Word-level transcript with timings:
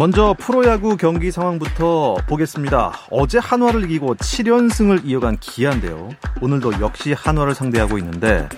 먼저 0.00 0.34
프로야구 0.38 0.96
경기 0.96 1.30
상황부터 1.30 2.16
보겠습니다. 2.26 2.94
어제 3.10 3.36
한화를 3.36 3.84
이기고 3.84 4.14
7연승을 4.14 5.02
이어간 5.04 5.36
기아인데요. 5.36 6.08
오늘도 6.40 6.80
역시 6.80 7.12
한화를 7.12 7.54
상대하고 7.54 7.98
있는데 7.98 8.48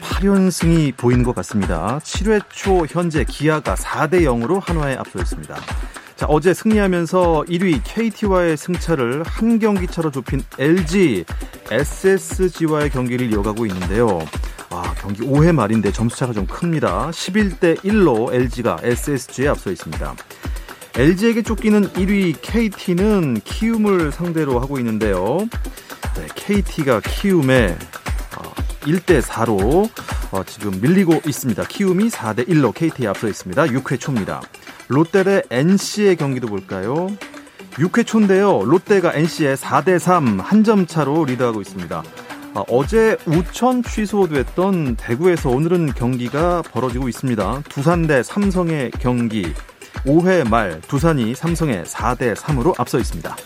8연승이 0.00 0.96
보이는 0.96 1.22
것 1.22 1.36
같습니다. 1.36 2.00
7회 2.02 2.42
초 2.48 2.84
현재 2.88 3.22
기아가 3.22 3.76
4대 3.76 4.22
0으로 4.22 4.60
한화에 4.60 4.96
앞서 4.96 5.20
있습니다. 5.20 5.54
자, 6.16 6.26
어제 6.28 6.52
승리하면서 6.52 7.44
1위 7.48 7.80
KT와의 7.84 8.56
승차를 8.56 9.22
한 9.22 9.60
경기 9.60 9.86
차로 9.86 10.10
좁힌 10.10 10.42
LG, 10.58 11.24
SSG와의 11.70 12.90
경기를 12.90 13.32
이어가고 13.32 13.66
있는데요. 13.66 14.18
아, 14.70 14.92
경기 14.98 15.22
5회 15.22 15.54
말인데 15.54 15.92
점수차가 15.92 16.32
좀 16.32 16.44
큽니다. 16.48 17.10
11대 17.10 17.76
1로 17.82 18.34
LG가 18.34 18.78
SSG에 18.82 19.46
앞서 19.46 19.70
있습니다. 19.70 20.16
LG에게 20.94 21.42
쫓기는 21.42 21.88
1위 21.92 22.36
KT는 22.42 23.40
키움을 23.44 24.12
상대로 24.12 24.60
하고 24.60 24.78
있는데요. 24.78 25.38
네, 26.16 26.26
KT가 26.34 27.00
키움에 27.00 27.76
1대 28.82 29.18
어, 29.18 29.20
4로 29.20 29.90
어, 30.32 30.44
지금 30.44 30.78
밀리고 30.80 31.20
있습니다. 31.26 31.64
키움이 31.64 32.08
4대 32.08 32.46
1로 32.48 32.74
KT에 32.74 33.06
앞서 33.08 33.28
있습니다. 33.28 33.64
6회 33.66 33.98
초입니다. 33.98 34.42
롯데 34.88 35.24
대 35.24 35.42
NC의 35.50 36.16
경기도 36.16 36.46
볼까요? 36.48 37.08
6회 37.72 38.06
초인데요. 38.06 38.62
롯데가 38.64 39.14
NC에 39.14 39.54
4대 39.54 39.98
3 39.98 40.40
한 40.40 40.62
점 40.62 40.86
차로 40.86 41.24
리드하고 41.24 41.62
있습니다. 41.62 42.02
아, 42.54 42.64
어제 42.68 43.16
우천 43.24 43.82
취소됐던 43.82 44.96
대구에서 44.96 45.48
오늘은 45.48 45.94
경기가 45.94 46.60
벌어지고 46.60 47.08
있습니다. 47.08 47.62
두산 47.70 48.06
대 48.06 48.22
삼성의 48.22 48.90
경기 49.00 49.54
5회 50.04 50.48
말 50.48 50.80
두산이 50.82 51.34
삼성에 51.34 51.84
4대 51.84 52.34
3으로 52.34 52.78
앞서 52.78 52.98
있습니다. 52.98 53.36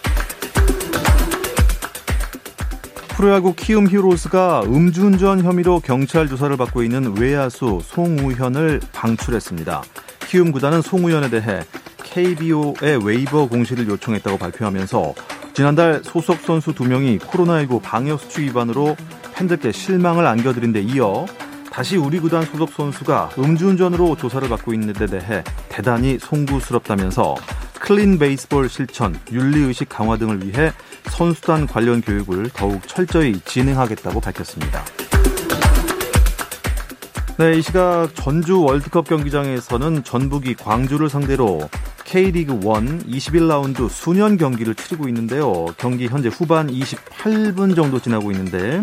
프로야구 3.16 3.54
키움 3.54 3.88
히로스가 3.88 4.64
음주운전 4.64 5.42
혐의로 5.42 5.80
경찰 5.80 6.28
조사를 6.28 6.54
받고 6.56 6.82
있는 6.82 7.16
외야수 7.16 7.80
송우현을 7.82 8.80
방출했습니다. 8.92 9.82
키움 10.28 10.52
구단은 10.52 10.82
송우현에 10.82 11.30
대해 11.30 11.62
KBO의 12.02 13.04
웨이버 13.04 13.48
공시를 13.48 13.88
요청했다고 13.88 14.38
발표하면서 14.38 15.14
지난달 15.54 16.02
소속 16.04 16.40
선수 16.40 16.74
2명이 16.74 17.18
코로나19 17.20 17.80
방역 17.82 18.20
수칙 18.20 18.44
위반으로 18.48 18.96
팬들께 19.34 19.72
실망을 19.72 20.26
안겨드린 20.26 20.72
데 20.72 20.82
이어 20.82 21.24
다시 21.76 21.98
우리 21.98 22.20
구단 22.20 22.42
소속 22.46 22.70
선수가 22.70 23.32
음주운전으로 23.38 24.16
조사를 24.16 24.48
받고 24.48 24.72
있는 24.72 24.94
데 24.94 25.04
대해 25.04 25.44
대단히 25.68 26.18
송구스럽다면서 26.18 27.34
클린 27.80 28.18
베이스볼 28.18 28.70
실천, 28.70 29.14
윤리의식 29.30 29.90
강화 29.90 30.16
등을 30.16 30.42
위해 30.42 30.72
선수단 31.10 31.66
관련 31.66 32.00
교육을 32.00 32.48
더욱 32.54 32.80
철저히 32.88 33.38
진행하겠다고 33.40 34.20
밝혔습니다. 34.20 34.82
네, 37.36 37.58
이 37.58 37.60
시각 37.60 38.08
전주 38.14 38.62
월드컵 38.62 39.06
경기장에서는 39.06 40.02
전북이 40.02 40.54
광주를 40.54 41.10
상대로 41.10 41.68
K리그 42.06 42.54
1 42.54 42.60
21라운드 42.60 43.90
수년 43.90 44.38
경기를 44.38 44.74
치르고 44.74 45.08
있는데요. 45.08 45.66
경기 45.76 46.06
현재 46.06 46.30
후반 46.30 46.68
28분 46.68 47.76
정도 47.76 48.00
지나고 48.00 48.30
있는데 48.30 48.82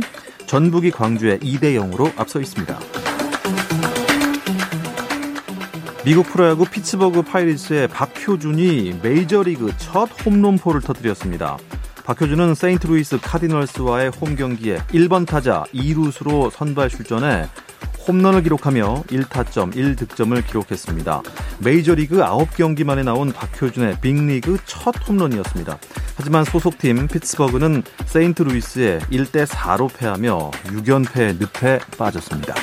전북이 0.53 0.91
광주에 0.91 1.39
2대 1.39 1.75
0으로 1.75 2.11
앞서 2.15 2.39
있습니다. 2.39 2.79
미국 6.05 6.27
프로야구 6.27 6.65
피츠버그 6.65 7.23
파이리츠의 7.23 7.87
박효준이 7.87 8.99
메이저리그 9.01 9.71
첫 9.79 10.05
홈런포를 10.23 10.81
터뜨렸습니다. 10.81 11.57
박효준은 12.05 12.53
세인트루이스 12.53 13.17
카디널스와의 13.19 14.11
홈 14.11 14.35
경기에 14.35 14.77
1번 14.89 15.25
타자 15.25 15.63
2루수로 15.73 16.51
선발 16.51 16.89
출전해 16.89 17.47
홈런을 18.07 18.43
기록하며 18.43 19.03
1타점 19.07 19.73
1득점을 19.73 20.45
기록했습니다. 20.45 21.21
메이저리그 21.59 22.17
9경기 22.17 22.83
만에 22.83 23.03
나온 23.03 23.31
박효준의 23.31 24.01
빅리그 24.01 24.57
첫 24.65 24.95
홈런이었습니다. 25.07 25.77
하지만 26.15 26.43
소속팀 26.43 27.07
피츠버그는 27.07 27.83
세인트 28.05 28.43
루이스에 28.43 28.99
1대 28.99 29.45
4로 29.45 29.89
패하며 29.93 30.51
6연패 30.65 31.39
늪에 31.39 31.79
빠졌습니다. 31.97 32.55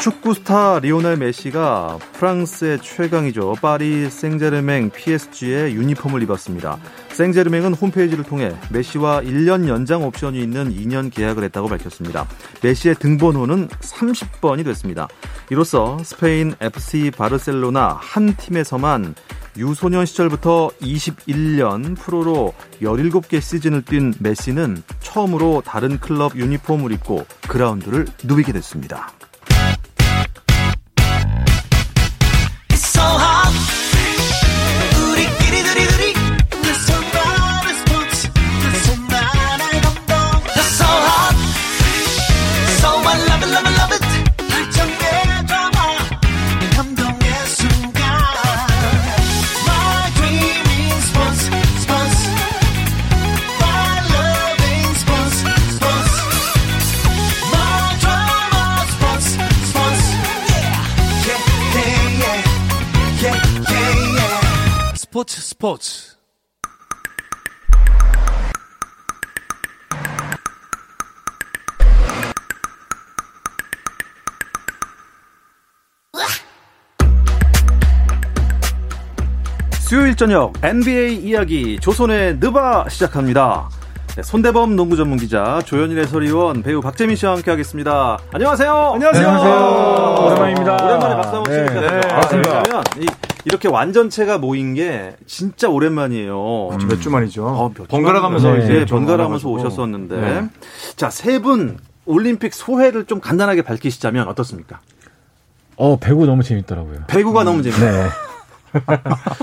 축구 0.00 0.32
스타 0.32 0.78
리오넬 0.78 1.18
메시가 1.18 1.98
프랑스의 2.14 2.80
최강이죠. 2.80 3.56
파리 3.60 4.08
생제르맹 4.08 4.88
PSG의 4.90 5.74
유니폼을 5.74 6.22
입었습니다. 6.22 6.78
생제르맹은 7.10 7.74
홈페이지를 7.74 8.24
통해 8.24 8.56
메시와 8.72 9.20
1년 9.20 9.68
연장 9.68 10.02
옵션이 10.04 10.40
있는 10.40 10.74
2년 10.74 11.12
계약을 11.12 11.44
했다고 11.44 11.68
밝혔습니다. 11.68 12.26
메시의 12.62 12.94
등번호는 12.94 13.68
30번이 13.68 14.64
됐습니다. 14.64 15.06
이로써 15.50 15.98
스페인 16.02 16.54
FC 16.62 17.10
바르셀로나 17.10 17.98
한 18.00 18.34
팀에서만 18.38 19.14
유소년 19.58 20.06
시절부터 20.06 20.70
21년 20.80 21.94
프로로 21.98 22.54
17개 22.80 23.42
시즌을 23.42 23.82
뛴 23.82 24.14
메시는 24.18 24.82
처음으로 25.00 25.62
다른 25.62 26.00
클럽 26.00 26.36
유니폼을 26.36 26.90
입고 26.92 27.26
그라운드를 27.48 28.06
누비게 28.24 28.52
됐습니다. 28.52 29.12
저녁 80.20 80.52
NBA 80.62 81.16
이야기 81.16 81.78
조선의 81.80 82.36
느바 82.40 82.90
시작합니다. 82.90 83.70
네, 84.16 84.22
손대범 84.22 84.76
농구 84.76 84.94
전문 84.94 85.16
기자 85.16 85.62
조현일 85.64 85.98
해설위원 86.00 86.62
배우 86.62 86.82
박재민 86.82 87.16
씨와 87.16 87.36
함께하겠습니다. 87.36 88.18
안녕하세요. 88.30 88.90
안녕하세요. 88.96 89.26
안녕하세요. 89.28 90.24
오랜만입니다. 90.26 90.74
오랜만에 90.84 91.14
박수 91.14 91.36
한번 91.36 91.44
네, 91.44 91.64
치겠습니다. 91.66 91.90
네, 91.94 92.00
반갑습니다. 92.02 92.82
이, 92.98 93.06
이렇게 93.46 93.68
완전체가 93.68 94.36
모인 94.36 94.74
게 94.74 95.16
진짜 95.26 95.70
오랜만이에요. 95.70 96.68
음. 96.68 96.88
몇주 96.88 97.08
만이죠. 97.08 97.46
어, 97.46 97.72
번갈아 97.88 98.20
가면서 98.20 98.52
네, 98.52 98.64
이제 98.64 98.84
번갈아 98.84 99.24
가면서 99.24 99.48
오셨었는데. 99.48 100.20
네. 100.20 100.48
자, 100.96 101.08
세 101.08 101.38
분 101.40 101.78
올림픽 102.04 102.52
소회를 102.52 103.06
좀 103.06 103.20
간단하게 103.22 103.62
밝히시자면 103.62 104.28
어떻습니까? 104.28 104.80
어, 105.76 105.96
배구 105.98 106.26
너무 106.26 106.42
재밌더라고요. 106.42 107.04
배구가 107.06 107.40
음. 107.40 107.44
너무 107.46 107.62
재밌어요. 107.62 108.10
네. 108.72 109.00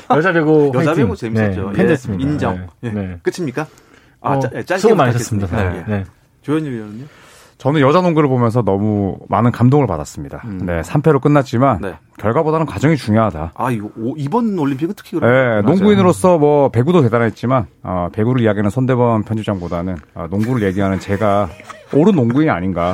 여자 0.15 0.31
배구 0.33 0.71
여자 0.75 0.93
배구 0.93 1.15
재밌었죠. 1.15 1.69
네, 1.71 1.73
팬됐습니다. 1.77 2.23
예, 2.23 2.29
인정. 2.31 2.67
예. 2.83 3.19
끝입니까? 3.21 3.67
아, 4.21 4.33
어, 4.33 4.39
짜, 4.39 4.49
짧게 4.49 4.77
수고 4.77 4.95
많으셨습니다. 4.95 5.55
네. 5.71 5.83
네. 5.87 6.03
조현일 6.41 6.73
위원은요? 6.73 7.05
저는 7.57 7.81
여자 7.81 8.01
농구를 8.01 8.29
보면서 8.29 8.61
너무 8.61 9.17
많은 9.29 9.51
감동을 9.51 9.87
받았습니다. 9.87 10.43
음. 10.45 10.59
네, 10.63 10.81
3패로 10.81 11.19
끝났지만 11.21 11.79
네. 11.81 11.95
결과보다는 12.19 12.67
과정이 12.67 12.95
중요하다. 12.95 13.53
아, 13.55 13.71
이거 13.71 13.89
이번 14.15 14.57
올림픽은 14.57 14.93
특히 14.95 15.19
그래요. 15.19 15.55
네, 15.55 15.61
농구인으로서 15.63 16.37
뭐 16.37 16.69
배구도 16.69 17.01
대단했지만 17.01 17.65
어, 17.81 18.09
배구를 18.13 18.43
이야기하는 18.43 18.69
손대범 18.69 19.23
편집장보다는 19.23 19.95
어, 20.13 20.27
농구를 20.29 20.67
얘기하는 20.67 20.99
제가 20.99 21.49
옳은 21.93 22.15
농구인이 22.15 22.49
아닌가 22.51 22.93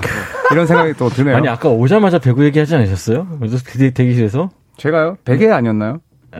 이런 0.51 0.65
생각이 0.65 0.93
또 0.93 1.09
드네요. 1.09 1.35
아니 1.35 1.49
아까 1.49 1.67
오자마자 1.67 2.19
배구 2.19 2.45
얘기하지 2.45 2.75
않으셨어요? 2.75 3.27
대기실에서? 3.93 4.49
제가요? 4.77 5.17
베개 5.25 5.49
아니었나요? 5.51 5.99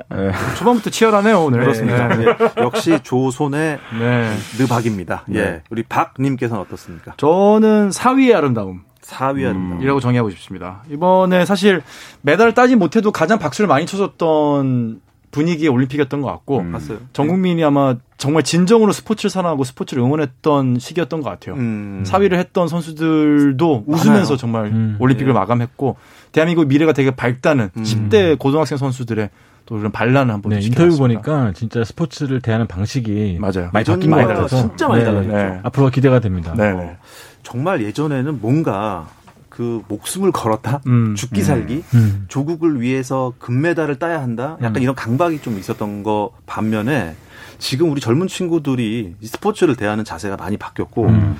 네. 0.10 0.32
초반부터 0.58 0.90
치열하네요 0.90 1.44
오늘. 1.44 1.60
그렇습니다. 1.62 2.08
네. 2.10 2.26
네. 2.26 2.36
역시 2.58 3.00
조선의 3.04 3.80
네. 4.00 4.34
느박입니다. 4.60 5.24
네. 5.28 5.40
예, 5.40 5.62
우리 5.70 5.84
박님께서는 5.84 6.62
어떻습니까? 6.62 7.14
저는 7.18 7.92
사위의 7.92 8.34
아름다움. 8.34 8.82
사위의 9.02 9.48
아름다움. 9.48 9.82
이라고 9.82 10.00
정의하고 10.00 10.30
싶습니다. 10.32 10.84
이번에 10.90 11.46
사실 11.46 11.82
메달을 12.22 12.54
따지 12.54 12.76
못해도 12.76 13.12
가장 13.12 13.40
박수를 13.40 13.68
많이 13.68 13.86
쳐줬던 13.86 15.02
분위기의 15.34 15.70
올림픽이었던 15.70 16.22
것 16.22 16.28
같고 16.30 16.60
음. 16.60 16.78
전 17.12 17.28
국민이 17.28 17.64
아마 17.64 17.96
정말 18.18 18.44
진정으로 18.44 18.92
스포츠를 18.94 19.30
사랑하고 19.32 19.64
스포츠를 19.64 20.04
응원했던 20.04 20.78
시기였던 20.80 21.22
것 21.22 21.30
같아요. 21.30 21.56
음. 21.56 22.04
사위를 22.06 22.38
했던 22.38 22.68
선수들도 22.68 23.84
웃으면서 23.88 24.38
정말 24.38 24.66
음. 24.68 24.96
올림픽을 25.00 25.34
네. 25.34 25.40
마감했고 25.40 25.98
대한민국 26.32 26.68
미래가 26.68 26.94
되게 26.94 27.12
밝다는 27.12 27.72
음. 27.76 27.84
10대 27.84 28.38
고등학생 28.38 28.78
선수들의 28.78 29.30
또 29.74 29.80
그런 29.80 29.92
반란을 29.92 30.32
한번 30.32 30.52
네, 30.52 30.60
인터뷰 30.62 30.96
보니까 30.98 31.52
진짜 31.56 31.84
스포츠를 31.84 32.42
대하는 32.42 32.68
방식이 32.68 33.40
맞아요. 33.42 33.72
많이 33.74 33.84
바뀐 33.84 34.12
것 34.12 34.18
같아서 34.18 34.56
진짜 34.56 34.88
많이 34.88 35.00
네, 35.00 35.06
달라졌죠. 35.10 35.36
네. 35.36 35.60
앞으로 35.64 35.90
기대가 35.90 36.20
됩니다. 36.20 36.54
네. 36.56 36.70
어, 36.70 36.96
정말 37.42 37.82
예전에는 37.82 38.40
뭔가 38.40 39.08
그 39.50 39.82
목숨을 39.88 40.32
걸었다 40.32 40.82
음, 40.86 41.16
죽기 41.16 41.42
음, 41.42 41.44
살기 41.44 41.84
음. 41.96 42.26
조국을 42.28 42.82
위해서 42.82 43.34
금메달을 43.40 43.98
따야 43.98 44.22
한다 44.22 44.58
약간 44.62 44.76
음. 44.76 44.82
이런 44.84 44.94
강박이 44.94 45.42
좀 45.42 45.58
있었던 45.58 46.04
거 46.04 46.30
반면에 46.46 47.16
지금 47.58 47.90
우리 47.92 48.00
젊은 48.00 48.28
친구들이 48.28 49.16
스포츠를 49.24 49.76
대하는 49.76 50.06
자세가 50.06 50.36
많이 50.36 50.56
바뀌었고 50.58 51.08
음. 51.08 51.36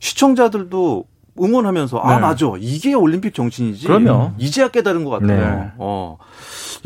시청자들도 0.00 1.06
응원하면서 1.40 1.98
아, 2.00 2.08
네. 2.08 2.14
아 2.16 2.18
맞아 2.18 2.46
이게 2.58 2.92
올림픽 2.92 3.32
정신이지 3.32 3.86
그러면 3.86 4.34
이제야 4.36 4.68
깨달은 4.68 5.04
것 5.04 5.10
같아요. 5.10 5.56
네. 5.56 5.70
어 5.78 6.18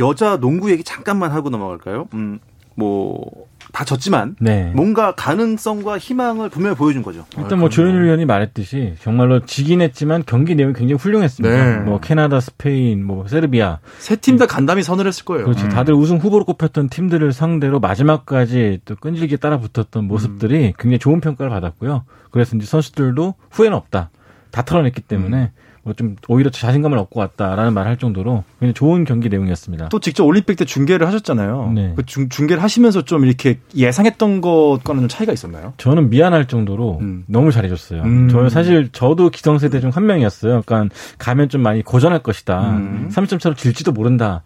여자 0.00 0.38
농구 0.38 0.70
얘기 0.73 0.82
잠깐만 0.82 1.31
하고 1.31 1.50
넘어갈까요? 1.50 2.08
음 2.14 2.41
뭐 2.76 3.47
다 3.73 3.85
졌지만 3.85 4.35
네. 4.41 4.73
뭔가 4.75 5.14
가능성과 5.14 5.99
희망을 5.99 6.49
분명히 6.49 6.75
보여준 6.76 7.02
거죠. 7.02 7.25
일단 7.38 7.61
뭐 7.61 7.69
조현일 7.69 8.02
위원이 8.02 8.25
말했듯이 8.25 8.94
정말로 9.00 9.44
지긴 9.44 9.81
했지만 9.81 10.25
경기 10.26 10.56
내용이 10.56 10.75
굉장히 10.75 10.94
훌륭했습니다. 10.94 11.64
네. 11.64 11.76
뭐 11.85 12.00
캐나다, 12.00 12.41
스페인, 12.41 13.05
뭐 13.05 13.29
세르비아 13.29 13.79
세 13.99 14.17
팀 14.17 14.38
다 14.38 14.47
간담이 14.47 14.82
선을 14.82 15.06
했을 15.06 15.25
거예요. 15.25 15.44
그렇죠. 15.44 15.67
음. 15.67 15.69
다들 15.69 15.94
우승 15.94 16.17
후보로 16.17 16.44
꼽혔던 16.46 16.88
팀들을 16.88 17.32
상대로 17.32 17.79
마지막까지 17.79 18.81
또 18.85 18.96
끈질기게 18.96 19.37
따라붙었던 19.37 20.05
모습들이 20.05 20.69
음. 20.69 20.73
굉장히 20.79 20.99
좋은 20.99 21.20
평가를 21.20 21.50
받았고요. 21.50 22.05
그래서 22.32 22.56
이제 22.56 22.67
선수들도 22.67 23.35
후회는 23.53 23.76
없다. 23.76 24.11
다 24.50 24.62
털어냈기 24.62 25.03
때문에 25.03 25.37
음. 25.37 25.49
뭐좀 25.91 26.17
오히려 26.29 26.51
자신감을 26.51 26.97
얻고 26.99 27.21
왔다라는 27.21 27.75
말을 27.75 27.91
할 27.91 27.97
정도로 27.99 28.45
굉장히 28.59 28.75
좋은 28.75 29.05
경기 29.05 29.29
내용이었습니다. 29.29 29.89
또 29.91 30.01
직접 30.01 30.25
올림픽 30.25 30.57
때 30.57 30.65
중계를 30.65 31.07
하셨잖아요. 31.07 31.73
네. 31.75 31.93
그 31.97 32.05
중, 32.07 32.29
중계를 32.29 32.63
하시면서 32.63 33.03
좀 33.03 33.25
이렇게 33.25 33.59
예상했던 33.77 34.41
것과는 34.41 35.03
좀 35.03 35.09
차이가 35.09 35.33
있었나요? 35.33 35.75
저는 35.77 36.11
미안할 36.11 36.47
정도로 36.47 36.99
음. 37.01 37.25
너무 37.27 37.53
잘해줬어요. 37.53 38.03
음. 38.03 38.29
저 38.31 38.49
사실 38.49 38.89
저도 38.93 39.31
기성세대 39.31 39.81
중 39.81 39.91
한 39.91 40.07
명이었어요. 40.07 40.63
그러니까 40.65 40.95
가면 41.19 41.49
좀 41.49 41.63
많이 41.63 41.83
고전할 41.83 42.21
것이다. 42.23 42.71
음. 42.77 43.09
3점 43.13 43.41
차로 43.41 43.57
질지도 43.57 43.91
모른다. 43.91 44.45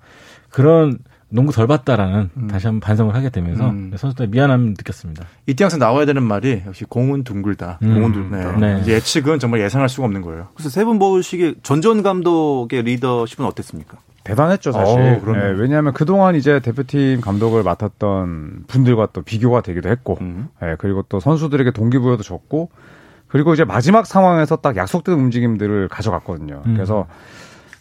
그런 0.48 0.98
농구 1.34 1.52
덜 1.52 1.66
봤다라는 1.66 2.30
음. 2.36 2.46
다시 2.46 2.68
한번 2.68 2.80
반성을 2.80 3.12
하게 3.14 3.28
되면서 3.28 3.68
음. 3.68 3.92
선수들 3.96 4.28
미안함 4.28 4.68
느꼈습니다. 4.78 5.24
이때 5.48 5.64
항상 5.64 5.80
나와야 5.80 6.06
되는 6.06 6.22
말이 6.22 6.62
역시 6.64 6.84
공은 6.84 7.24
둥글다. 7.24 7.80
음. 7.82 7.94
공은 7.94 8.12
둥글다. 8.12 8.56
네. 8.58 8.80
네. 8.82 8.86
예측은 8.92 9.40
정말 9.40 9.60
예상할 9.60 9.88
수가 9.88 10.04
없는 10.06 10.22
거예요. 10.22 10.48
그래서 10.54 10.70
세 10.70 10.84
분 10.84 10.98
보시기에 11.00 11.54
전전 11.64 12.02
감독의 12.04 12.82
리더십은 12.82 13.44
어땠습니까? 13.46 13.98
대단했죠 14.22 14.72
사실. 14.72 15.20
오, 15.26 15.32
네, 15.32 15.50
왜냐하면 15.58 15.92
그 15.92 16.04
동안 16.06 16.34
이제 16.34 16.60
대표팀 16.60 17.20
감독을 17.20 17.62
맡았던 17.62 18.64
분들과 18.68 19.08
또 19.12 19.20
비교가 19.22 19.60
되기도 19.60 19.88
했고, 19.90 20.16
음. 20.20 20.48
네, 20.62 20.76
그리고 20.78 21.02
또 21.08 21.20
선수들에게 21.20 21.72
동기부여도 21.72 22.22
줬고, 22.22 22.70
그리고 23.28 23.52
이제 23.52 23.64
마지막 23.64 24.06
상황에서 24.06 24.56
딱 24.56 24.76
약속된 24.76 25.14
움직임들을 25.14 25.88
가져갔거든요. 25.88 26.62
음. 26.64 26.74
그래서 26.74 27.06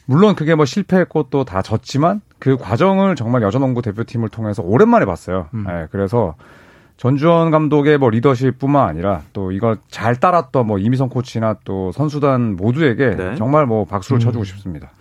물론 0.06 0.36
그게 0.36 0.56
뭐 0.56 0.66
실패했고 0.66 1.28
또 1.30 1.44
다 1.46 1.62
졌지만 1.62 2.22
그 2.40 2.58
과정을 2.58 3.16
정말 3.16 3.42
여자농구 3.42 3.82
대표팀을 3.82 4.30
통해서 4.30 4.62
오랜만에 4.64 5.06
봤어요. 5.06 5.48
음. 5.54 5.64
네, 5.68 5.88
그래서 5.92 6.36
전주원 6.98 7.52
감독의 7.52 7.98
뭐 7.98 8.10
리더십뿐만 8.10 8.88
아니라 8.88 9.22
또 9.34 9.52
이걸 9.52 9.78
잘 9.90 10.16
따랐던 10.16 10.68
뭐 10.68 10.78
이미성 10.78 11.10
코치나 11.10 11.56
또 11.66 11.92
선수단 11.94 12.56
모두에게 12.56 13.16
네. 13.16 13.36
정말 13.36 13.66
뭐 13.66 13.86
박수를 13.86 14.18
음. 14.18 14.20
쳐주고 14.20 14.44
싶습니다. 14.44 14.92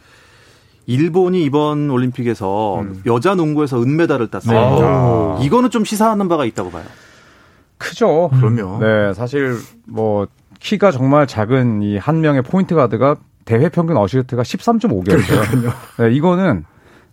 일본이 0.87 1.45
이번 1.45 1.91
올림픽에서 1.91 2.81
음. 2.81 3.03
여자 3.07 3.35
농구에서 3.35 3.81
은메달을 3.83 4.29
땄어요. 4.31 5.39
네. 5.39 5.47
이거는 5.47 5.71
좀 5.71 5.85
시사하는 5.85 6.29
바가 6.29 6.45
있다고 6.45 6.71
봐요. 6.71 6.85
크죠. 7.79 8.31
그럼요. 8.33 8.79
네, 8.81 9.13
사실 9.15 9.57
뭐 9.87 10.27
키가 10.61 10.91
정말 10.93 11.27
작은 11.27 11.83
이 11.83 11.99
한 11.99 12.21
명의 12.21 12.43
포인트 12.43 12.75
가드가 12.75 13.17
대회 13.45 13.69
평균 13.69 13.97
어시스트가 13.97 14.43
13.5개였어요. 14.43 15.73
네, 15.99 16.15
이거는 16.15 16.65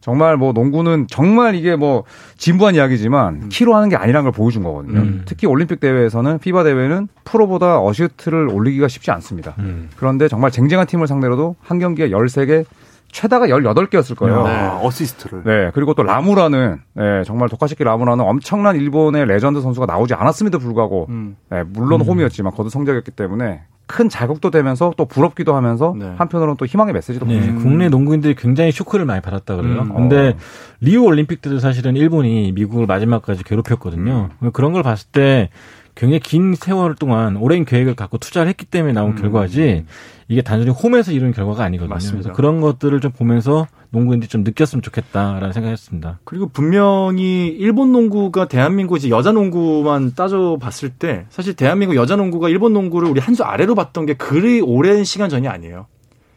정말 0.01 0.37
뭐 0.37 0.53
농구는 0.53 1.07
정말 1.09 1.55
이게 1.55 1.75
뭐 1.75 2.03
진부한 2.37 2.75
이야기지만 2.75 3.35
음. 3.35 3.49
키로 3.49 3.75
하는 3.75 3.89
게 3.89 3.95
아니라는 3.95 4.23
걸 4.23 4.31
보여준 4.31 4.63
거거든요. 4.63 4.99
음. 4.99 5.23
특히 5.25 5.45
올림픽 5.45 5.79
대회에서는 5.79 6.39
FIBA 6.39 6.63
대회는 6.63 7.09
프로보다 7.25 7.81
어시스트를 7.81 8.47
올리기가 8.49 8.87
쉽지 8.87 9.11
않습니다. 9.11 9.55
음. 9.59 9.89
그런데 9.97 10.27
정말 10.27 10.51
쟁쟁한 10.51 10.87
팀을 10.87 11.07
상대로도 11.07 11.55
한 11.61 11.79
경기에 11.79 12.09
13개 12.09 12.65
최다가 13.11 13.47
18개였을 13.47 14.15
거예요. 14.15 14.43
네, 14.43 14.69
어시스트를. 14.83 15.41
네, 15.43 15.71
그리고 15.73 15.93
또 15.95 16.03
라무라는 16.03 16.79
네, 16.93 17.23
정말 17.25 17.49
도카시키 17.49 17.83
라무라는 17.83 18.23
엄청난 18.23 18.75
일본의 18.75 19.25
레전드 19.25 19.61
선수가 19.61 19.87
나오지 19.87 20.13
않았음에도 20.13 20.59
불구하고 20.59 21.07
음. 21.09 21.35
네, 21.49 21.63
물론 21.63 22.01
음. 22.01 22.05
홈이었지만 22.05 22.53
거둔 22.53 22.69
성적이었기 22.69 23.11
때문에 23.11 23.63
큰 23.89 24.07
자극도 24.07 24.51
되면서 24.51 24.93
또 24.97 25.05
부럽기도 25.05 25.55
하면서 25.55 25.95
네. 25.97 26.13
한편으로는 26.15 26.57
또 26.57 26.67
희망의 26.67 26.93
메시지도 26.93 27.25
네, 27.25 27.39
보내죠. 27.39 27.55
국내 27.55 27.89
농구인들이 27.89 28.35
굉장히 28.35 28.71
쇼크를 28.71 29.03
많이 29.03 29.19
받았다 29.19 29.55
그래요. 29.55 29.81
음. 29.81 29.95
근데 29.95 30.29
어. 30.29 30.33
리우 30.79 31.03
올림픽 31.03 31.41
때도 31.41 31.57
사실은 31.57 31.95
일본이 31.95 32.51
미국을 32.51 32.85
마지막까지 32.85 33.43
괴롭혔거든요. 33.43 34.29
음. 34.43 34.51
그런 34.51 34.73
걸 34.73 34.83
봤을 34.83 35.07
때 35.11 35.49
굉장히 35.95 36.19
긴 36.19 36.53
세월 36.53 36.93
동안 36.93 37.35
오랜 37.37 37.65
계획을 37.65 37.95
갖고 37.95 38.19
투자를 38.19 38.47
했기 38.47 38.65
때문에 38.65 38.93
나온 38.93 39.11
음. 39.11 39.15
결과지 39.15 39.85
이게 40.31 40.43
단순히 40.43 40.69
홈에서 40.71 41.11
이룬 41.11 41.31
결과가 41.33 41.63
아니거든요. 41.63 41.91
맞습니다. 41.93 42.21
그래서 42.21 42.33
그런 42.35 42.61
것들을 42.61 43.01
좀 43.01 43.11
보면서 43.11 43.65
농구인들이 43.89 44.29
좀 44.29 44.43
느꼈으면 44.43 44.83
좋겠다라는 44.83 45.51
생각했습니다. 45.53 46.19
그리고 46.23 46.47
분명히 46.49 47.47
일본 47.47 47.91
농구가 47.91 48.47
대한민국 48.47 48.97
이제 48.97 49.09
여자 49.09 49.31
농구만 49.31 50.13
따져 50.15 50.57
봤을 50.61 50.89
때 50.89 51.25
사실 51.29 51.55
대한민국 51.55 51.95
여자 51.95 52.15
농구가 52.15 52.47
일본 52.47 52.73
농구를 52.73 53.09
우리 53.09 53.19
한 53.19 53.33
수 53.33 53.43
아래로 53.43 53.73
봤던 53.73 54.05
게 54.05 54.13
그리 54.13 54.61
오랜 54.61 55.03
시간 55.03 55.29
전이 55.29 55.47
아니에요. 55.47 55.87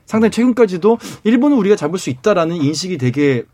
상당히 0.06 0.30
최근까지도 0.30 0.98
일본은 1.24 1.56
우리가 1.58 1.76
잡을 1.76 1.98
수 1.98 2.10
있다라는 2.10 2.56
인식이 2.56 2.96
되게 2.98 3.44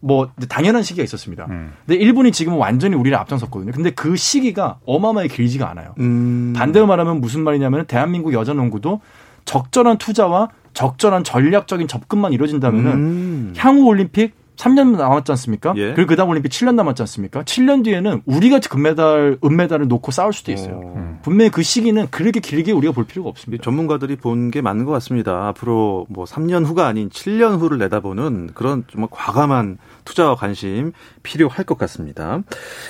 뭐 0.00 0.30
당연한 0.48 0.82
시기가 0.82 1.04
있었습니다. 1.04 1.46
음. 1.50 1.72
근데 1.86 1.98
일본이 2.00 2.30
지금은 2.32 2.58
완전히 2.58 2.94
우리를 2.96 3.16
앞장섰거든요. 3.16 3.72
근데 3.72 3.90
그 3.90 4.16
시기가 4.16 4.78
어마어마하게 4.86 5.28
길지가 5.34 5.70
않아요. 5.70 5.94
음. 6.00 6.52
반대로 6.56 6.86
말하면 6.86 7.20
무슨 7.20 7.42
말이냐면 7.44 7.86
대한민국 7.86 8.32
여자 8.32 8.52
농구도 8.52 9.00
적절한 9.44 9.98
투자와 9.98 10.48
적절한 10.72 11.24
전략적인 11.24 11.86
접근만 11.88 12.32
이루어진다면은 12.32 12.92
음. 12.92 13.54
향후 13.56 13.84
올림픽 13.86 14.34
3년 14.56 14.96
남았지 14.96 15.32
않습니까? 15.32 15.74
예. 15.76 15.94
그리고 15.94 16.10
그다음 16.10 16.28
올림픽 16.28 16.50
7년 16.50 16.76
남았지 16.76 17.02
않습니까? 17.02 17.42
7년 17.42 17.82
뒤에는 17.82 18.22
우리가 18.24 18.60
금메달, 18.60 19.38
은메달을 19.44 19.88
놓고 19.88 20.12
싸울 20.12 20.32
수도 20.32 20.52
있어요. 20.52 20.76
오. 20.76 20.94
음. 20.94 21.18
분명히 21.22 21.50
그 21.50 21.64
시기는 21.64 22.06
그렇게 22.12 22.38
길게 22.38 22.70
우리가 22.70 22.92
볼 22.92 23.04
필요가 23.04 23.28
없습니다. 23.30 23.64
전문가들이 23.64 24.14
본 24.14 24.50
게 24.52 24.60
맞는 24.60 24.84
것 24.84 24.92
같습니다. 24.92 25.48
앞으로 25.48 26.06
뭐 26.08 26.24
3년 26.24 26.64
후가 26.66 26.86
아닌 26.86 27.08
7년 27.08 27.58
후를 27.58 27.78
내다보는 27.78 28.50
그런 28.54 28.84
정말 28.88 29.08
과감한 29.10 29.78
투자와 30.04 30.36
관심 30.36 30.92
필요할 31.24 31.64
것 31.64 31.76
같습니다. 31.76 32.40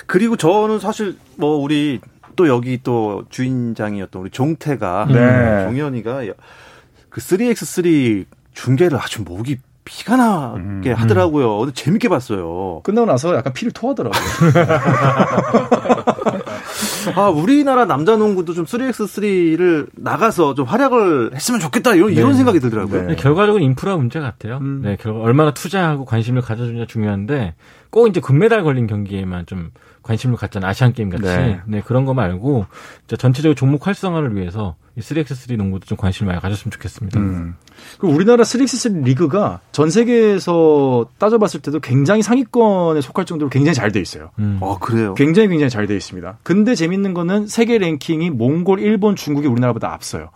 그리고 0.07 0.37
저는 0.37 0.81
사실 0.81 1.17
뭐 1.37 1.57
우리 1.57 1.99
또 2.37 2.49
여기 2.49 2.81
또 2.83 3.25
주인장이었던 3.31 4.23
우리 4.23 4.31
종태가 4.31 5.07
네. 5.11 5.65
종현이가 5.67 6.25
그 7.09 7.21
3x3 7.21 8.27
중계를 8.53 8.99
아주 8.99 9.23
목이 9.23 9.59
피가 9.85 10.17
나게 10.17 10.91
음. 10.91 10.95
하더라고요. 10.97 11.59
근데 11.59 11.73
재밌게 11.75 12.09
봤어요. 12.09 12.81
끝나고 12.85 13.07
나서 13.07 13.35
약간 13.35 13.53
피를 13.53 13.73
토하더라고요. 13.73 14.23
아, 17.17 17.29
우리나라 17.29 17.85
남자 17.85 18.17
농구도 18.17 18.55
좀 18.55 18.65
3x3를 18.65 19.89
나가서 19.95 20.55
좀 20.55 20.65
활약을 20.65 21.33
했으면 21.35 21.61
좋겠다 21.61 21.95
이런, 21.95 22.09
네. 22.09 22.15
이런 22.15 22.35
생각이 22.35 22.61
들더라고요. 22.61 23.09
네. 23.09 23.17
결과적으로 23.17 23.63
인프라 23.63 23.97
문제 23.97 24.21
같아요. 24.21 24.57
음. 24.59 24.81
네, 24.83 24.97
결과 24.99 25.21
얼마나 25.21 25.53
투자하고 25.53 26.07
관심을 26.07 26.41
가져주냐 26.41 26.87
중요한데 26.87 27.55
꼭 27.95 28.09
이제 28.09 28.19
금메달 28.19 28.65
걸린 28.65 28.89
경기에만 28.89 29.47
좀 29.47 29.71
관심을 30.03 30.37
갖잖아요. 30.37 30.69
아시안 30.69 30.93
게임 30.93 31.11
같이. 31.11 31.23
네. 31.23 31.61
네. 31.65 31.81
그런 31.81 32.05
거 32.05 32.13
말고 32.13 32.67
전체적으로 33.17 33.55
종목 33.55 33.87
활성화를 33.87 34.35
위해서 34.35 34.75
이 34.97 35.01
3x3 35.01 35.57
농구도 35.57 35.87
좀 35.87 35.97
관심을 35.97 36.33
많이 36.33 36.43
가졌으면 36.43 36.73
좋겠습니다. 36.73 37.21
음. 37.21 37.55
그 37.99 38.09
우리나라 38.09 38.43
3x3 38.43 39.05
리그가 39.05 39.61
전 39.71 39.91
세계에서 39.91 41.07
따져봤을 41.19 41.61
때도 41.63 41.79
굉장히 41.79 42.23
상위권에 42.23 43.01
속할 43.01 43.27
정도로 43.27 43.49
굉장히 43.49 43.77
잘 43.77 43.93
돼 43.93 44.01
있어요. 44.01 44.31
음. 44.41 44.59
아 44.61 44.77
그래요? 44.81 45.15
굉장히 45.15 45.47
굉장히 45.47 45.71
잘 45.71 45.87
돼 45.87 45.95
있습니다. 45.95 46.39
근데 46.43 46.75
재밌는 46.75 47.15
거는 47.15 47.47
세계 47.47 47.79
랭킹이 47.79 48.31
몽골, 48.31 48.81
일본, 48.81 49.15
중국이 49.15 49.47
우리나라보다 49.47 49.93
앞서요. 49.93 50.31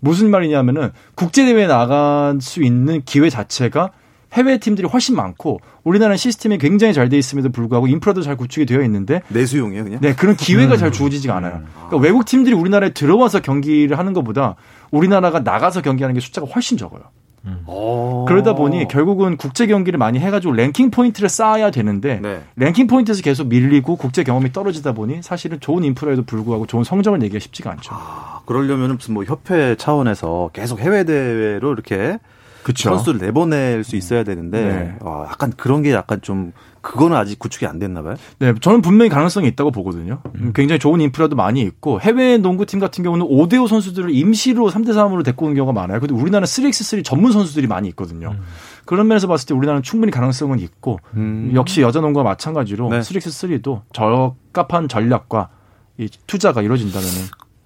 무슨 0.00 0.30
말이냐면은 0.30 0.90
국제 1.14 1.46
대회에 1.46 1.66
나갈 1.66 2.38
수 2.42 2.62
있는 2.62 3.00
기회 3.06 3.30
자체가 3.30 3.92
해외 4.32 4.58
팀들이 4.58 4.86
훨씬 4.86 5.16
많고 5.16 5.60
우리나라는 5.84 6.16
시스템이 6.16 6.58
굉장히 6.58 6.92
잘 6.94 7.08
돼 7.08 7.16
있음에도 7.16 7.50
불구하고 7.50 7.86
인프라도 7.86 8.20
잘 8.20 8.36
구축이 8.36 8.66
되어 8.66 8.82
있는데 8.82 9.22
내수용이에요 9.28 9.84
그냥 9.84 10.00
네 10.02 10.14
그런 10.14 10.36
기회가 10.36 10.74
음. 10.74 10.78
잘 10.78 10.92
주어지지가 10.92 11.34
않아요. 11.36 11.62
그러니까 11.74 11.96
외국 11.96 12.26
팀들이 12.26 12.54
우리나라에 12.54 12.90
들어와서 12.90 13.40
경기를 13.40 13.98
하는 13.98 14.12
것보다 14.12 14.56
우리나라가 14.90 15.40
나가서 15.40 15.80
경기하는 15.80 16.14
게 16.14 16.20
숫자가 16.20 16.46
훨씬 16.46 16.76
적어요. 16.76 17.02
음. 17.44 17.64
그러다 18.26 18.54
보니 18.54 18.88
결국은 18.88 19.36
국제 19.36 19.66
경기를 19.66 19.96
많이 19.96 20.18
해가지고 20.18 20.52
랭킹 20.54 20.90
포인트를 20.90 21.28
쌓아야 21.28 21.70
되는데 21.70 22.18
네. 22.20 22.42
랭킹 22.56 22.88
포인트에서 22.88 23.22
계속 23.22 23.46
밀리고 23.46 23.96
국제 23.96 24.24
경험이 24.24 24.52
떨어지다 24.52 24.92
보니 24.92 25.22
사실은 25.22 25.60
좋은 25.60 25.84
인프라에도 25.84 26.24
불구하고 26.24 26.66
좋은 26.66 26.84
성적을 26.84 27.18
내기가 27.20 27.38
쉽지가 27.38 27.70
않죠. 27.70 27.94
아, 27.94 28.40
그러려면 28.44 28.96
무슨 28.96 29.14
뭐 29.14 29.24
협회 29.24 29.76
차원에서 29.76 30.50
계속 30.52 30.80
해외 30.80 31.04
대회로 31.04 31.72
이렇게 31.72 32.18
그쵸. 32.62 32.90
선수를 32.90 33.20
내보낼 33.20 33.84
수 33.84 33.96
있어야 33.96 34.24
되는데 34.24 34.62
네. 34.62 34.94
와, 35.00 35.26
약간 35.30 35.52
그런 35.56 35.82
게 35.82 35.92
약간 35.92 36.20
좀 36.20 36.52
그거는 36.80 37.16
아직 37.16 37.38
구축이 37.38 37.66
안 37.66 37.78
됐나 37.78 38.02
봐요. 38.02 38.14
네, 38.38 38.54
저는 38.60 38.82
분명히 38.82 39.10
가능성이 39.10 39.48
있다고 39.48 39.70
보거든요. 39.70 40.20
음. 40.36 40.52
굉장히 40.54 40.78
좋은 40.78 41.00
인프라도 41.00 41.36
많이 41.36 41.60
있고 41.60 42.00
해외 42.00 42.38
농구팀 42.38 42.78
같은 42.78 43.04
경우는 43.04 43.26
5대5 43.26 43.68
선수들을 43.68 44.10
임시로 44.14 44.70
3대 44.70 44.90
3으로 44.90 45.24
데리고 45.24 45.46
오는 45.46 45.56
경우가 45.56 45.72
많아요. 45.78 46.00
근데 46.00 46.14
우리나라는 46.14 46.46
3x3 46.46 47.04
전문 47.04 47.32
선수들이 47.32 47.66
많이 47.66 47.88
있거든요. 47.88 48.30
음. 48.30 48.40
그런 48.84 49.06
면에서 49.06 49.26
봤을 49.26 49.46
때 49.46 49.54
우리나라는 49.54 49.82
충분히 49.82 50.10
가능성은 50.10 50.60
있고 50.60 50.98
음. 51.14 51.50
역시 51.54 51.82
여자 51.82 52.00
농구와 52.00 52.24
마찬가지로 52.24 52.88
네. 52.88 53.00
3x3도 53.00 53.82
적합한 53.92 54.88
전략과 54.88 55.50
이 55.98 56.08
투자가 56.26 56.62
이루어진다면은 56.62 57.12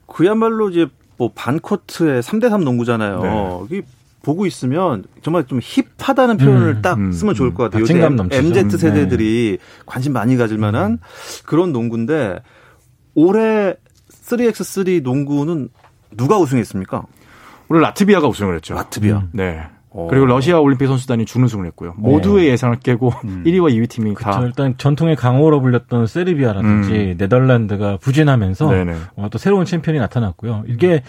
그야말로 0.07 0.71
이제 0.71 0.87
뭐 1.19 1.31
반코트의 1.35 2.23
3대 2.23 2.49
3 2.49 2.65
농구잖아요. 2.65 3.69
네. 3.71 3.83
보고 4.23 4.47
있으면 4.47 5.05
정말 5.23 5.45
좀 5.45 5.61
힙하다는 5.63 6.37
표현을 6.37 6.69
음, 6.77 6.83
딱 6.83 6.97
음, 6.99 7.13
쓰면 7.13 7.35
좋을 7.35 7.55
것 7.55 7.65
같아요. 7.65 7.83
요새 7.83 8.01
MZ 8.01 8.79
세대들이 8.79 9.59
네. 9.59 9.83
관심 9.85 10.13
많이 10.13 10.37
가질 10.37 10.59
만한 10.59 10.93
음. 10.93 10.99
그런 11.45 11.73
농구인데 11.73 12.41
올해 13.15 13.75
3x3 14.11 15.03
농구는 15.03 15.69
누가 16.17 16.39
우승했습니까? 16.39 17.05
올해 17.69 17.81
라트비아가 17.81 18.29
우승을 18.29 18.55
했죠. 18.57 18.75
라트비아. 18.75 19.19
음. 19.19 19.29
네. 19.33 19.63
오. 19.91 20.05
어. 20.05 20.07
그리고 20.09 20.27
러시아 20.27 20.59
올림픽 20.59 20.87
선수단이 20.87 21.25
준우승을 21.25 21.67
했고요. 21.67 21.95
모두의 21.97 22.47
네. 22.47 22.53
예상을 22.53 22.79
깨고 22.81 23.13
음. 23.25 23.45
1위와 23.47 23.73
2위 23.73 23.89
팀이 23.89 24.15
그쵸, 24.15 24.31
다 24.31 24.43
일단 24.43 24.75
전통의 24.77 25.17
강호로 25.17 25.61
불렸던 25.61 26.07
세르비아라든지 26.07 26.93
음. 26.93 27.15
네덜란드가 27.19 27.99
부진하면서 27.99 28.71
어, 29.17 29.29
또 29.31 29.39
새로운 29.39 29.65
챔피언이 29.65 29.99
나타났고요. 29.99 30.65
이게 30.69 31.03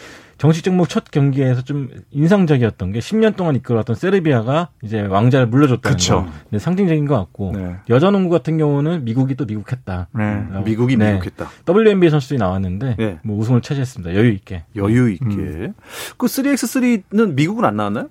정식 0.43 0.65
종목 0.65 0.89
첫 0.89 1.09
경기에서 1.09 1.61
좀 1.61 1.89
인상적이었던 2.11 2.91
게 2.91 2.99
10년 2.99 3.37
동안 3.37 3.55
이끌어왔던 3.55 3.95
세르비아가 3.95 4.71
이제 4.81 4.99
왕자를 4.99 5.47
물려줬다는 5.47 5.97
거. 5.97 6.27
네, 6.49 6.59
상징적인 6.59 7.05
것 7.05 7.15
같고 7.15 7.53
네. 7.55 7.77
여자 7.89 8.11
농구 8.11 8.29
같은 8.29 8.57
경우는 8.57 9.05
미국이 9.05 9.35
또 9.35 9.45
미국했다. 9.45 10.09
네. 10.11 10.23
어, 10.51 10.61
미국이 10.65 10.97
네. 10.97 11.13
미국했다. 11.13 11.49
WNBA 11.65 12.09
선수들이 12.09 12.39
나왔는데 12.39 12.95
네. 12.99 13.19
뭐 13.23 13.37
우승을 13.37 13.61
차지했습니다. 13.61 14.15
여유 14.15 14.33
있게. 14.33 14.65
여유 14.75 15.11
있게. 15.11 15.25
음. 15.25 15.73
그 16.17 16.27
3x3는 16.27 17.35
미국은 17.35 17.63
안 17.63 17.77
나왔나요? 17.77 18.09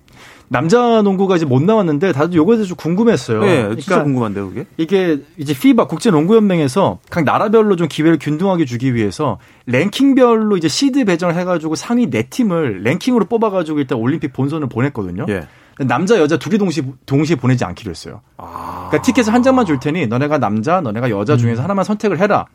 남자 0.53 1.01
농구가 1.01 1.35
이제 1.35 1.45
못 1.45 1.63
나왔는데 1.63 2.11
다들 2.11 2.35
요거에 2.35 2.57
대해서 2.57 2.69
좀 2.69 2.77
궁금했어요. 2.77 3.39
네, 3.41 3.55
그러니까 3.63 3.81
진짜 3.81 4.03
궁금한데요, 4.03 4.49
그게? 4.49 4.65
이게 4.77 5.17
이제 5.37 5.51
피바 5.55 5.87
국제 5.87 6.11
농구 6.11 6.35
연맹에서 6.35 6.99
각 7.09 7.23
나라별로 7.23 7.75
좀 7.75 7.87
기회를 7.87 8.19
균등하게 8.19 8.65
주기 8.65 8.93
위해서 8.93 9.39
랭킹별로 9.65 10.55
이제 10.55 10.67
시드 10.67 11.05
배정을 11.05 11.35
해 11.35 11.43
가지고 11.43 11.73
상위 11.73 12.07
네 12.11 12.27
팀을 12.29 12.83
랭킹으로 12.83 13.25
뽑아 13.25 13.49
가지고 13.49 13.79
일단 13.79 13.97
올림픽 13.97 14.31
본선을 14.31 14.69
보냈거든요. 14.69 15.25
예. 15.29 15.47
남자 15.79 16.19
여자 16.19 16.37
둘이 16.37 16.59
동시 16.59 16.83
동시에 17.07 17.35
보내지 17.35 17.65
않기로 17.65 17.89
했어요. 17.89 18.21
아. 18.37 18.89
그러니까 18.89 19.01
티켓을 19.01 19.33
한 19.33 19.41
장만 19.41 19.65
줄 19.65 19.79
테니 19.79 20.05
너네가 20.05 20.37
남자, 20.37 20.81
너네가 20.81 21.09
여자 21.09 21.35
중에서 21.35 21.61
음. 21.61 21.63
하나만 21.63 21.83
선택을 21.83 22.19
해라. 22.19 22.45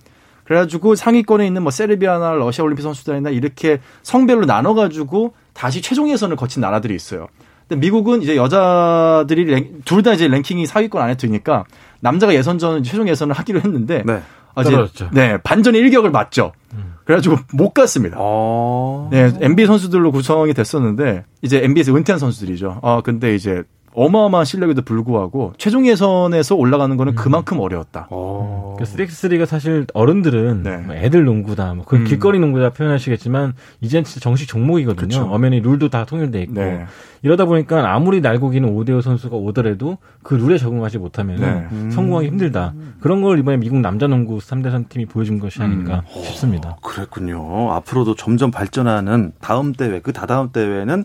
그래가지고 0.45 0.95
상위권에 0.95 1.45
있는 1.47 1.63
뭐 1.63 1.73
세르비아나 1.73 2.35
러시아 2.35 2.65
올림픽 2.65 2.83
선수단이나 2.83 3.31
이렇게 3.31 3.81
성별로 4.05 4.47
나눠가지고 4.47 5.35
다시 5.53 5.83
최종 5.83 6.09
예선을 6.09 6.37
거친 6.37 6.63
나라들이 6.63 6.95
있어요. 6.95 7.27
근데 7.69 7.81
미국은 7.81 8.23
이제 8.23 8.37
여자들이 8.37 9.83
둘 9.85 10.03
다 10.03 10.13
이제 10.15 10.29
랭킹이 10.29 10.67
상위권 10.67 11.03
안에 11.03 11.17
드니까 11.17 11.65
남자가 12.01 12.35
예선전 12.35 12.83
최종 12.83 13.09
예선을 13.09 13.35
하기로 13.35 13.61
했는데 13.61 14.03
네. 14.07 14.21
떨어졌죠. 14.55 15.11
네, 15.13 15.39
반전의 15.39 15.81
일격을 15.83 16.11
맞죠. 16.11 16.53
음. 16.75 16.95
그래가지고 17.05 17.37
못 17.53 17.73
갔습니다. 17.75 18.17
아~ 18.21 19.09
네, 19.11 19.33
NBA 19.41 19.67
선수들로 19.67 20.11
구성이 20.13 20.53
됐었는데 20.55 21.25
이제 21.43 21.63
NBA에서 21.63 21.95
은퇴한 21.95 22.19
선수들이죠. 22.19 22.81
아 22.83 23.01
근데 23.05 23.35
이제 23.35 23.63
어마어마한 23.95 24.45
실력에도 24.45 24.83
불구하고 24.83 25.55
최종 25.59 25.87
예선에서 25.87 26.55
올라가는 26.55 26.97
거는 26.97 27.15
음. 27.15 27.17
그만큼 27.17 27.59
어려웠다. 27.59 28.07
어. 28.11 28.77
그 28.79 28.85
3x3가 28.85 29.47
사실 29.47 29.87
어른들은 29.93 30.63
네. 30.63 30.77
뭐 30.77 30.95
애들 30.95 31.25
농구다, 31.25 31.75
뭐그 31.75 32.05
길거리 32.05 32.39
농구다 32.39 32.71
표현하시겠지만 32.71 33.55
이제는 33.81 34.05
진짜 34.05 34.21
정식 34.21 34.47
종목이거든요. 34.47 35.09
그쵸. 35.09 35.29
엄연히 35.31 35.61
룰도 35.61 35.89
다 35.89 36.05
통일돼 36.05 36.43
있고 36.43 36.55
네. 36.55 36.87
이러다 37.23 37.45
보니까 37.47 37.95
아무리 37.95 38.21
날고기는 38.21 38.69
오대호 38.69 39.01
선수가 39.01 39.37
오더라도 39.37 39.99
그 40.23 40.35
룰에 40.35 40.59
적응하지 40.59 40.99
못하면 40.99 41.41
네. 41.41 41.67
음. 41.73 41.91
성공하기 41.91 42.29
힘들다. 42.29 42.75
그런 43.01 43.21
걸 43.23 43.39
이번에 43.39 43.57
미국 43.57 43.81
남자 43.81 44.07
농구 44.07 44.39
3대선 44.39 44.89
팀이 44.89 45.07
보여준 45.07 45.39
것이 45.39 45.63
아닌가 45.63 46.03
음. 46.17 46.23
싶습니다. 46.23 46.77
오, 46.79 46.81
그랬군요. 46.81 47.73
앞으로도 47.73 48.15
점점 48.15 48.51
발전하는 48.51 49.33
다음 49.41 49.73
대회, 49.73 50.01
그 50.01 50.13
다다음 50.13 50.51
대회는 50.53 51.05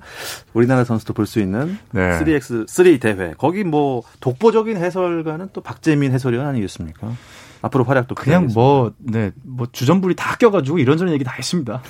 우리나라 0.53 0.83
선수도 0.83 1.13
볼 1.13 1.25
수 1.25 1.39
있는 1.39 1.77
3x3 1.93 2.99
대회. 2.99 3.33
거기 3.37 3.63
뭐 3.63 4.03
독보적인 4.19 4.77
해설가는 4.77 5.49
또 5.53 5.61
박재민 5.61 6.11
해설위원 6.11 6.45
아니겠습니까? 6.47 7.07
앞으로 7.61 7.85
활약도 7.85 8.13
그냥 8.15 8.49
뭐, 8.53 8.91
네, 8.99 9.31
뭐 9.41 9.67
주전부리 9.71 10.15
다 10.15 10.35
껴가지고 10.35 10.79
이런저런 10.79 11.13
얘기 11.13 11.23
다 11.23 11.31
했습니다. 11.37 11.81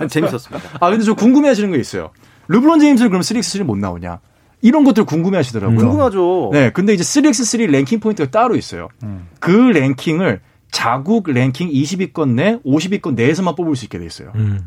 아, 0.00 0.06
재밌었습니다. 0.06 0.70
아, 0.80 0.88
근데 0.90 1.04
저 1.04 1.12
궁금해 1.14 1.48
하시는 1.48 1.70
거 1.70 1.76
있어요. 1.76 2.10
르브론 2.48 2.80
제임스는 2.80 3.10
그럼 3.10 3.22
3x3 3.22 3.64
못 3.64 3.76
나오냐? 3.78 4.20
이런 4.62 4.84
것들 4.84 5.04
궁금해 5.04 5.36
하시더라고요. 5.38 5.78
궁금하죠. 5.78 6.50
네. 6.52 6.70
근데 6.70 6.94
이제 6.94 7.02
3x3 7.02 7.70
랭킹 7.70 8.00
포인트가 8.00 8.30
따로 8.30 8.56
있어요. 8.56 8.88
음. 9.02 9.28
그 9.38 9.50
랭킹을 9.50 10.40
자국 10.70 11.30
랭킹 11.30 11.70
20위권 11.70 12.34
내, 12.34 12.58
50위권 12.58 13.14
내에서만 13.14 13.54
뽑을 13.54 13.76
수 13.76 13.84
있게 13.84 13.98
돼 13.98 14.06
있어요. 14.06 14.32
음. 14.34 14.60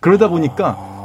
그러다 0.00 0.28
보니까 0.28 0.76
아. 0.78 0.97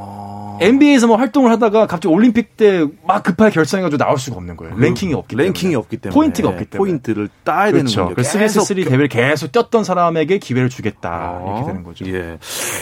NBA에서 0.64 1.08
뭐 1.08 1.18
활동을 1.18 1.52
하다가 1.52 1.88
갑자기 1.88 2.14
올림픽 2.14 2.58
때 2.58 2.86
막 3.06 3.24
급하게 3.24 3.52
결정해가지고 3.52 3.98
나올 4.04 4.18
수가 4.18 4.38
없는 4.38 4.56
거예요. 4.58 4.76
그 4.76 4.82
랭킹이 4.82 5.14
없기 5.14 5.36
때문에. 5.36 5.46
랭킹이 5.48 5.76
없기 5.76 5.98
때문에. 5.98 6.14
포인트가 6.16 6.50
없기 6.50 6.66
때문에. 6.66 6.78
포인트를 6.90 7.30
따야 7.44 7.72
그렇죠. 7.72 8.08
되는 8.08 8.16
거죠. 8.16 8.16
그래서 8.38 8.62
3x3 8.62 8.86
대회를 8.88 9.08
계속 9.08 9.52
뛰었던 9.52 9.84
사람에게 9.84 10.38
기회를 10.40 10.70
주겠다. 10.70 11.10
아, 11.12 11.42
이렇게 11.46 11.66
되는 11.68 11.84
거죠. 11.84 12.06
예. 12.08 12.38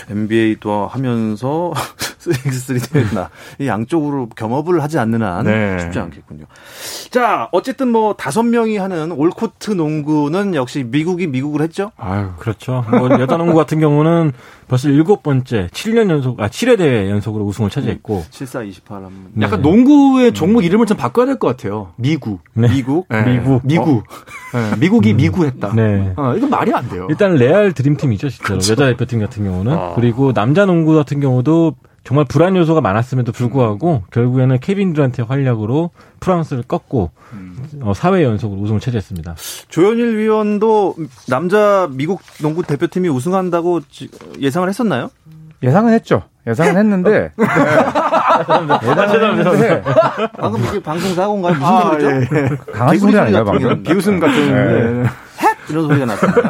NBA도 0.09 0.88
하면서 0.88 1.73
3x3 2.21 2.91
대회나 2.93 3.29
이 3.59 3.67
양쪽으로 3.67 4.29
겸업을 4.29 4.81
하지 4.83 5.00
않는 5.00 5.21
한 5.23 5.45
네. 5.45 5.79
쉽지 5.79 6.00
않겠군요. 6.00 6.45
자, 7.09 7.50
어쨌든 7.51 7.88
뭐 7.89 8.13
다섯 8.13 8.43
명이 8.43 8.77
하는 8.77 9.11
올코트 9.11 9.71
농구는 9.71 10.53
역시 10.55 10.83
미국이 10.83 11.27
미국을 11.27 11.61
했죠? 11.61 11.91
아유, 11.97 12.29
그렇죠. 12.38 12.85
뭐 12.91 13.09
여자 13.19 13.38
농구 13.38 13.55
같은 13.55 13.79
경우는 13.79 14.33
벌써 14.72 14.88
일곱 14.88 15.22
번째 15.22 15.68
7년 15.74 16.10
연속 16.10 16.40
아 16.40 16.48
7회 16.48 16.78
대회 16.78 17.10
연속으로 17.10 17.44
우승을 17.44 17.70
차지했고 17.70 18.24
74 18.30 18.63
28 18.63 19.04
한번. 19.04 19.12
약간 19.42 19.62
네. 19.62 19.70
농구의 19.70 20.34
종목 20.34 20.63
이름을 20.63 20.86
좀 20.86 20.96
바꿔야 20.96 21.25
될 21.25 21.40
것 21.40 21.48
같아요. 21.50 21.90
미구. 21.98 22.38
네. 22.54 22.70
미국? 22.70 23.06
네. 23.12 23.22
미국. 23.40 23.62
미구. 23.68 23.92
어? 23.98 24.04
네. 24.54 24.80
미국이 24.80 25.12
음. 25.12 25.18
미구했다. 25.18 25.74
네. 25.75 26.13
어, 26.16 26.36
이건 26.38 26.50
말이 26.50 26.74
안 26.74 26.88
돼요. 26.88 27.08
일단 27.10 27.36
레알 27.36 27.74
드림팀이죠, 27.74 28.30
진짜로. 28.30 28.56
여자 28.60 28.75
대표팀 28.86 29.20
같은 29.20 29.44
경우는. 29.44 29.74
아. 29.74 29.92
그리고 29.96 30.32
남자 30.32 30.66
농구 30.66 30.96
같은 30.96 31.20
경우도 31.20 31.75
정말 32.03 32.25
불안 32.25 32.55
요소가 32.55 32.81
많았음에도 32.81 33.31
불구하고 33.31 34.03
결국에는 34.12 34.60
케빈 34.60 34.93
드란트의 34.93 35.27
활약으로 35.27 35.91
프랑스를 36.20 36.63
꺾고 36.63 37.12
음. 37.34 37.58
어, 37.81 37.93
4회 37.93 38.24
연속으로 38.24 38.60
우승을 38.62 38.79
차지했습니다. 38.79 39.36
조현일 39.70 40.17
위원도 40.17 40.96
남자 41.27 41.88
미국 41.91 42.22
농구 42.41 42.63
대표팀이 42.63 43.08
우승한다고 43.10 43.81
예상을 44.39 44.67
했었나요? 44.67 45.10
예상은 45.63 45.93
했죠. 45.93 46.24
예상은 46.48 46.75
했는데. 46.77 47.31
예상은 47.38 48.72
했는데. 49.39 49.84
방금 50.39 50.63
이게 50.65 50.81
방송 50.81 51.13
사고인가요? 51.13 51.53
무슨 51.53 51.65
아, 51.67 51.81
소리죠? 51.91 52.10
예, 52.10 52.22
예. 52.22 52.50
강아지 52.74 53.00
소리 53.00 53.17
아닌가요, 53.17 53.46
방금? 53.46 53.84
비웃음 53.84 54.20
같은. 54.20 55.03
예. 55.05 55.10
이런 55.72 55.88
소리가 55.88 56.06
났습니다. 56.06 56.50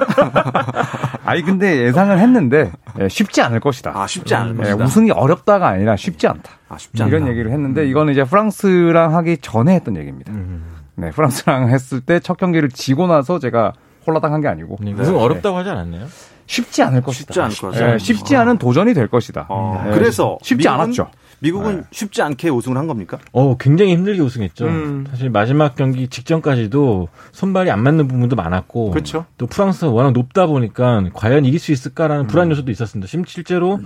아니 1.26 1.42
근데 1.44 1.84
예상을 1.86 2.18
했는데 2.18 2.72
예, 3.00 3.08
쉽지 3.10 3.42
않을 3.42 3.60
것이다. 3.60 3.92
아 3.96 4.08
쉽지 4.08 4.36
않을 4.36 4.54
예, 4.56 4.58
것이다. 4.72 4.84
우승이 4.84 5.12
어렵다가 5.12 5.68
아니라 5.70 5.96
쉽지 5.96 6.28
않다. 6.28 6.52
아 6.70 6.78
쉽지 6.78 7.04
않다. 7.04 7.16
이런 7.16 7.28
얘기를 7.30 7.52
했는데 7.52 7.88
이거는 7.88 8.14
이제 8.14 8.24
프랑스랑 8.24 9.16
하기 9.16 9.38
전에 9.38 9.76
했던 9.76 9.96
얘기입니다. 9.98 10.32
음. 10.34 10.76
네, 10.96 11.10
프랑스랑 11.12 11.70
했을 11.70 12.02
때 12.02 12.20
첫 12.20 12.38
경기를 12.38 12.70
지고 12.70 13.08
나서 13.08 13.40
제가 13.40 13.74
홀라당 14.06 14.34
한 14.34 14.42
게 14.42 14.48
아니고 14.48 14.78
네, 14.82 14.94
우승 14.94 15.14
네. 15.14 15.20
어렵다고 15.20 15.58
하지 15.58 15.70
않았나요? 15.70 16.06
쉽지 16.48 16.84
않을 16.84 17.02
것이다. 17.02 17.28
쉽지 17.34 17.40
않을 17.42 17.56
것이다. 17.56 17.88
네, 17.92 17.98
쉽지 18.00 18.36
않은 18.36 18.58
도전이 18.58 18.94
될 18.94 19.08
것이다. 19.08 19.46
어. 19.50 19.82
네, 19.86 19.92
그래서 19.92 20.38
쉽지 20.42 20.68
않았죠. 20.68 21.10
미국은 21.42 21.78
네. 21.78 21.84
쉽지 21.92 22.22
않게 22.22 22.50
우승을 22.50 22.78
한 22.78 22.86
겁니까? 22.86 23.18
어, 23.32 23.58
굉장히 23.58 23.94
힘들게 23.94 24.22
우승했죠. 24.22 24.66
음. 24.68 25.06
사실 25.10 25.32
마지막 25.32 25.76
경기 25.76 26.08
직전까지도 26.08 27.10
손발이 27.32 27.72
안 27.72 27.82
맞는 27.82 28.08
부분도 28.08 28.36
많았고, 28.36 28.92
그렇죠. 28.92 29.26
또 29.40 29.48
프랑스가 29.48 29.92
워낙 29.92 30.12
높다 30.12 30.46
보니까 30.46 31.04
과연 31.14 31.46
이길 31.46 31.60
수 31.60 31.72
있을까라는 31.72 32.26
음. 32.26 32.28
불안 32.28 32.52
요소도 32.52 32.72
있었습니다. 32.72 33.10
실제로 33.26 33.80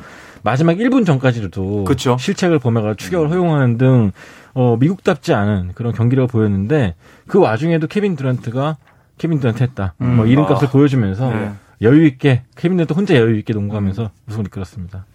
마지막 0.43 0.74
1분 0.74 1.05
전까지도 1.05 1.85
그렇죠. 1.85 2.17
실책을 2.19 2.59
범해가 2.59 2.95
추격을 2.95 3.29
허용하는 3.29 3.77
등 3.77 4.12
어, 4.53 4.75
미국답지 4.77 5.33
않은 5.33 5.71
그런 5.75 5.93
경기를 5.93 6.27
보였는데 6.27 6.95
그 7.25 7.39
와중에도 7.39 7.88
케빈 7.88 8.17
드란트가 8.17 8.77
케빈 9.17 9.39
듀란트 9.39 9.63
했다. 9.63 9.93
음. 10.01 10.17
뭐 10.17 10.25
이름값을 10.25 10.67
아. 10.67 10.71
보여주면서 10.71 11.29
네. 11.29 11.51
여유 11.81 12.05
있게 12.05 12.43
케빈 12.57 12.77
듀란트 12.77 12.93
혼자 12.93 13.15
여유 13.15 13.38
있게 13.39 13.53
농구하면서 13.53 14.03
음. 14.03 14.09
우승을 14.27 14.47
이끌었습니다. 14.47 15.05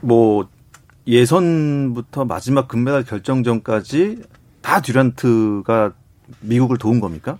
뭐 0.00 0.48
예선부터 1.08 2.24
마지막 2.26 2.68
금메달 2.68 3.04
결정전까지 3.04 4.22
다 4.60 4.80
듀란트가 4.82 5.92
미국을 6.40 6.76
도운 6.76 7.00
겁니까? 7.00 7.38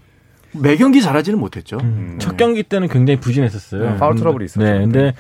매 0.52 0.76
경기 0.76 1.02
잘하지는 1.02 1.38
못했죠. 1.38 1.76
음. 1.82 2.16
첫 2.18 2.36
경기 2.38 2.62
때는 2.62 2.88
굉장히 2.88 3.20
부진했었어요. 3.20 3.90
네, 3.90 3.96
파울 3.98 4.16
트러블이 4.16 4.46
있었죠. 4.46 4.64
네, 4.64 4.78
근데 4.78 5.14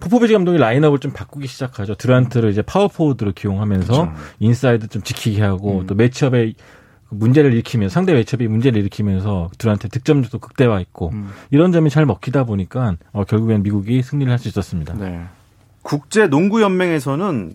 포포비치 0.00 0.32
감독이 0.32 0.58
라인업을 0.58 0.98
좀 0.98 1.12
바꾸기 1.12 1.46
시작하죠. 1.46 1.94
듀란트를 1.94 2.50
이제 2.50 2.62
파워포워드로 2.62 3.32
기용하면서 3.32 3.92
그렇죠. 3.92 4.12
인사이드 4.40 4.88
좀 4.88 5.02
지키게 5.02 5.42
하고 5.42 5.80
음. 5.80 5.86
또 5.86 5.94
matchup에 5.94 6.54
문제를 7.10 7.52
일으키면서 7.52 7.92
상대 7.92 8.14
매치업이 8.14 8.48
문제를 8.48 8.80
일으키면서 8.80 9.50
듀란트 9.58 9.90
득점도 9.90 10.38
극대화했고 10.38 11.10
음. 11.10 11.30
이런 11.50 11.70
점이 11.70 11.90
잘 11.90 12.06
먹히다 12.06 12.44
보니까 12.44 12.96
어, 13.12 13.24
결국엔 13.24 13.62
미국이 13.62 14.02
승리를 14.02 14.30
할 14.32 14.38
수 14.38 14.48
있었습니다. 14.48 14.94
네. 14.94 15.20
국제 15.82 16.26
농구 16.28 16.62
연맹에서는 16.62 17.52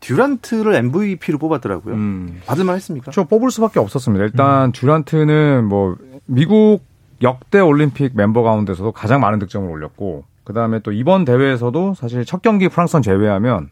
듀란트를 0.00 0.74
MVP로 0.74 1.38
뽑았더라고요. 1.38 1.94
음. 1.94 2.40
받을만 2.46 2.76
했습니까? 2.76 3.10
저 3.12 3.24
뽑을 3.24 3.50
수밖에 3.50 3.78
없었습니다. 3.78 4.24
일단 4.24 4.68
음. 4.68 4.72
듀란트는 4.72 5.64
뭐 5.66 5.96
미국 6.26 6.80
역대 7.22 7.60
올림픽 7.60 8.12
멤버 8.14 8.42
가운데서도 8.42 8.92
가장 8.92 9.20
많은 9.20 9.38
득점을 9.38 9.68
올렸고 9.68 10.24
그다음에 10.44 10.80
또 10.80 10.92
이번 10.92 11.24
대회에서도 11.24 11.94
사실 11.94 12.24
첫 12.24 12.42
경기 12.42 12.68
프랑스전 12.68 13.02
제외하면 13.02 13.68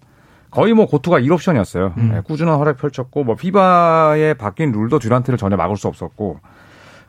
거의 0.51 0.73
뭐 0.75 0.87
go-to가 0.87 1.21
1옵션이었어요. 1.21 1.97
음. 1.97 2.11
네, 2.13 2.21
꾸준한 2.21 2.59
활약 2.59 2.79
펼쳤고 2.79 3.25
뭐 3.25 3.35
FIBA의 3.35 4.35
바뀐 4.35 4.73
룰도 4.73 4.99
듀란트를 4.99 5.39
전혀 5.39 5.57
막을 5.57 5.77
수 5.77 5.89
없었고 5.89 6.41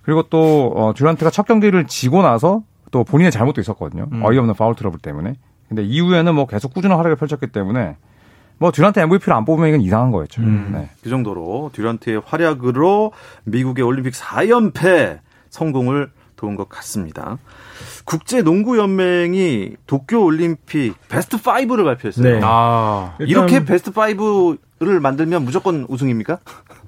그리고 0.01 0.23
또 0.23 0.73
어, 0.75 0.93
듀란트가 0.93 1.29
첫 1.29 1.45
경기를 1.45 1.87
지고 1.87 2.21
나서 2.21 2.63
또 2.91 3.03
본인의 3.03 3.31
잘못도 3.31 3.61
있었거든요. 3.61 4.07
음. 4.11 4.23
어이없는 4.23 4.55
파울 4.55 4.75
트러블 4.75 4.99
때문에. 4.99 5.35
근데 5.67 5.83
이후에는 5.83 6.33
뭐 6.33 6.47
계속 6.47 6.73
꾸준한 6.73 6.97
활약을 6.97 7.15
펼쳤기 7.15 7.47
때문에 7.47 7.95
뭐 8.59 8.71
듀란트 8.71 8.99
MVP를 8.99 9.33
안 9.33 9.45
뽑으면 9.45 9.69
이건 9.69 9.81
이상한 9.81 10.11
거였죠. 10.11 10.41
음. 10.41 10.71
네. 10.73 10.89
그 11.01 11.09
정도로 11.09 11.71
듀란트의 11.73 12.21
활약으로 12.25 13.13
미국의 13.45 13.83
올림픽 13.83 14.13
4연패 14.13 15.19
성공을 15.49 16.11
도운 16.35 16.55
것 16.55 16.69
같습니다. 16.69 17.37
국제 18.05 18.41
농구 18.41 18.77
연맹이 18.77 19.75
도쿄 19.87 20.23
올림픽 20.23 20.93
베스트 21.09 21.37
5를 21.37 21.83
발표했어요. 21.85 22.23
네. 22.23 22.39
아, 22.43 23.15
이렇게 23.19 23.63
베스트 23.63 23.91
5를 23.91 24.99
만들면 24.99 25.43
무조건 25.43 25.85
우승입니까? 25.89 26.39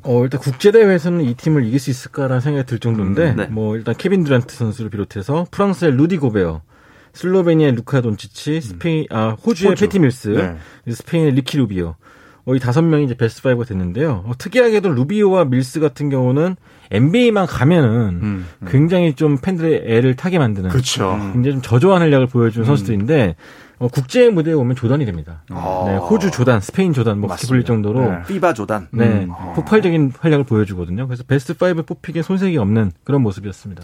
어, 0.03 0.23
일단 0.23 0.39
국제 0.41 0.71
대회에서는 0.71 1.21
이 1.21 1.35
팀을 1.35 1.65
이길 1.65 1.79
수 1.79 1.89
있을까라는 1.89 2.41
생각이 2.41 2.65
들 2.65 2.79
정도인데 2.79 3.31
음, 3.31 3.35
네. 3.35 3.45
뭐 3.47 3.75
일단 3.75 3.93
케빈 3.97 4.23
듀란트 4.23 4.55
선수를 4.55 4.89
비롯해서 4.89 5.45
프랑스의 5.51 5.91
루디 5.95 6.17
고베어 6.17 6.61
슬로베니아의 7.13 7.75
루카 7.75 8.01
돈치치, 8.01 8.55
음. 8.55 8.61
스페인, 8.61 9.05
아, 9.09 9.35
호주의 9.45 9.71
호주. 9.71 9.85
패티 9.85 9.99
밀스, 9.99 10.27
네. 10.29 10.93
스페인의 10.93 11.33
리키 11.33 11.57
루비오. 11.57 11.95
어, 12.45 12.55
이 12.55 12.59
다섯 12.59 12.81
명이 12.81 13.05
이제 13.05 13.13
베스트 13.13 13.41
5가 13.43 13.67
됐는데요. 13.67 14.23
어, 14.25 14.31
특이하게도 14.37 14.89
루비오와 14.89 15.45
밀스 15.45 15.79
같은 15.79 16.09
경우는 16.09 16.55
NBA만 16.89 17.45
가면은 17.45 17.89
음, 17.91 18.45
음. 18.61 18.67
굉장히 18.67 19.13
좀 19.13 19.37
팬들의 19.37 19.83
애를 19.85 20.15
타게 20.15 20.39
만드는. 20.39 20.69
그렇죠. 20.71 21.17
굉장히 21.33 21.55
좀 21.55 21.61
저조한 21.61 22.01
활약을 22.01 22.27
보여주는 22.27 22.65
음. 22.65 22.67
선수들인데, 22.67 23.35
어, 23.77 23.87
국제 23.87 24.29
무대에 24.29 24.53
오면 24.53 24.75
조단이 24.75 25.05
됩니다. 25.05 25.43
아. 25.49 25.83
네, 25.87 25.97
호주 25.97 26.31
조단, 26.31 26.61
스페인 26.61 26.93
조단, 26.93 27.19
뭐 27.19 27.29
그렇게 27.29 27.47
불릴 27.47 27.63
정도로. 27.63 28.11
네. 28.11 28.17
FIBA 28.27 28.53
조단. 28.53 28.87
네, 28.91 29.05
음. 29.05 29.29
폭발적인 29.55 30.13
활약을 30.19 30.43
보여주거든요. 30.45 31.07
그래서 31.07 31.23
베스트 31.23 31.53
5 31.53 31.83
뽑히기에 31.83 32.23
손색이 32.23 32.57
없는 32.57 32.91
그런 33.03 33.21
모습이었습니다. 33.21 33.83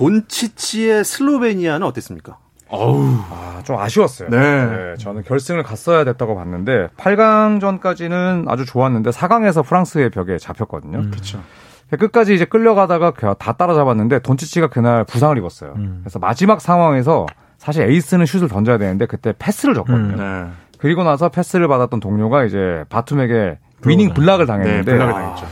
돈치치의 0.00 1.04
슬로베니아는 1.04 1.86
어땠습니까? 1.86 2.38
어우, 2.68 3.18
아, 3.30 3.60
좀 3.64 3.76
아쉬웠어요. 3.76 4.30
네. 4.30 4.38
네. 4.38 4.94
저는 4.98 5.24
결승을 5.24 5.62
갔어야 5.62 6.04
됐다고 6.04 6.34
봤는데 6.36 6.88
8강전까지는 6.96 8.48
아주 8.48 8.64
좋았는데 8.64 9.10
4강에서 9.10 9.64
프랑스의 9.64 10.10
벽에 10.10 10.38
잡혔거든요. 10.38 10.98
음. 10.98 11.10
그렇죠. 11.10 11.42
끝까지 11.90 12.34
이제 12.34 12.44
끌려가다가 12.44 13.12
다 13.34 13.52
따라잡았는데 13.52 14.20
돈치치가 14.20 14.68
그날 14.68 15.04
부상을 15.04 15.36
입었어요. 15.36 15.74
음. 15.76 15.98
그래서 16.02 16.18
마지막 16.18 16.60
상황에서 16.60 17.26
사실 17.58 17.82
에이스는 17.82 18.24
슛을 18.24 18.48
던져야 18.48 18.78
되는데 18.78 19.04
그때 19.06 19.34
패스를 19.38 19.74
줬거든요. 19.74 20.14
음. 20.14 20.16
네. 20.16 20.50
그리고 20.78 21.02
나서 21.02 21.28
패스를 21.28 21.68
받았던 21.68 22.00
동료가 22.00 22.44
이제 22.44 22.84
바툼에게 22.88 23.58
winning 23.84 24.14
block을 24.14 24.46
당했는데 24.46 24.92
네, 24.92 24.96
block을 24.96 25.12
당했죠. 25.12 25.46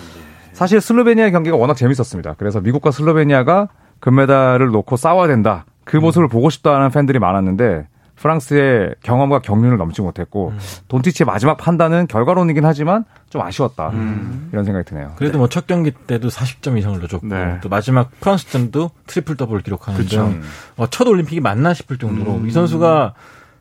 사실 0.52 0.80
슬로베니아 0.80 1.30
경기가 1.30 1.56
워낙 1.56 1.74
재밌었습니다. 1.74 2.36
그래서 2.38 2.60
미국과 2.60 2.92
슬로베니아가 2.92 3.68
금메달을 4.00 4.68
놓고 4.68 4.96
싸워야 4.96 5.28
된다. 5.28 5.64
그 5.84 5.98
음. 5.98 6.02
모습을 6.02 6.28
보고 6.28 6.50
싶다는 6.50 6.90
팬들이 6.90 7.18
많았는데 7.18 7.86
프랑스의 8.16 8.94
경험과 9.02 9.40
경륜을 9.40 9.76
넘지 9.76 10.02
못했고 10.02 10.48
음. 10.48 10.58
돈치치의 10.88 11.26
마지막 11.26 11.56
판단은 11.56 12.08
결과론이긴 12.08 12.64
하지만 12.64 13.04
좀 13.30 13.42
아쉬웠다 13.42 13.90
음. 13.90 14.48
이런 14.52 14.64
생각이 14.64 14.88
드네요. 14.88 15.12
그래도 15.16 15.34
네. 15.34 15.38
뭐첫 15.38 15.66
경기 15.66 15.92
때도 15.92 16.28
40점 16.28 16.78
이상을 16.78 16.98
넣어줬고 16.98 17.26
네. 17.28 17.58
또 17.62 17.68
마지막 17.68 18.10
프랑스전도 18.20 18.90
트리플 19.06 19.36
더블 19.36 19.60
기록하는 19.62 20.04
등 20.06 20.42
어, 20.76 20.86
첫 20.88 21.06
올림픽이 21.06 21.40
맞나 21.40 21.74
싶을 21.74 21.98
정도로 21.98 22.36
음. 22.38 22.48
이 22.48 22.50
선수가 22.50 23.14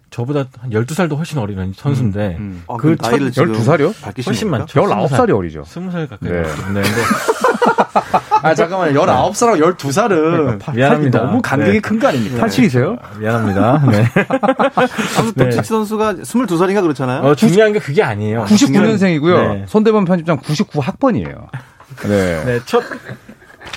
저보다 0.09 0.45
한 0.59 0.71
12살도 0.71 1.17
훨씬 1.17 1.37
어린 1.37 1.73
선수인데 1.75 2.37
음, 2.39 2.41
음. 2.41 2.63
아, 2.67 2.77
그 2.77 2.95
첫, 2.95 3.11
12살이요? 3.11 4.25
훨씬 4.25 4.49
많죠. 4.49 4.81
19살이 4.81 5.35
어리죠. 5.35 5.63
20살 5.63 6.09
가까이. 6.09 6.31
네. 6.31 6.43
네. 6.73 6.81
아, 8.43 8.53
잠깐만요. 8.53 8.99
19살하고 9.01 9.75
12살은 9.77 10.75
미안합니다. 10.75 11.19
너무 11.23 11.41
간격이 11.41 11.71
네. 11.73 11.79
큰거 11.79 12.07
아닙니까? 12.07 12.45
87이세요? 12.45 12.97
미안합니다. 13.19 13.83
네. 13.91 14.05
아무튼 15.19 15.49
네. 15.49 15.51
치 15.51 15.63
선수가 15.63 16.13
22살인가 16.15 16.81
그렇잖아요. 16.81 17.21
어, 17.23 17.35
중요한 17.35 17.73
게 17.73 17.79
그게 17.79 18.03
아니에요. 18.03 18.45
99년생이고요. 18.45 19.53
네. 19.53 19.65
손대범 19.67 20.05
편집장 20.05 20.39
99학번이에요. 20.39 21.47
네. 22.07 22.43
네, 22.45 22.59
첫 22.65 22.83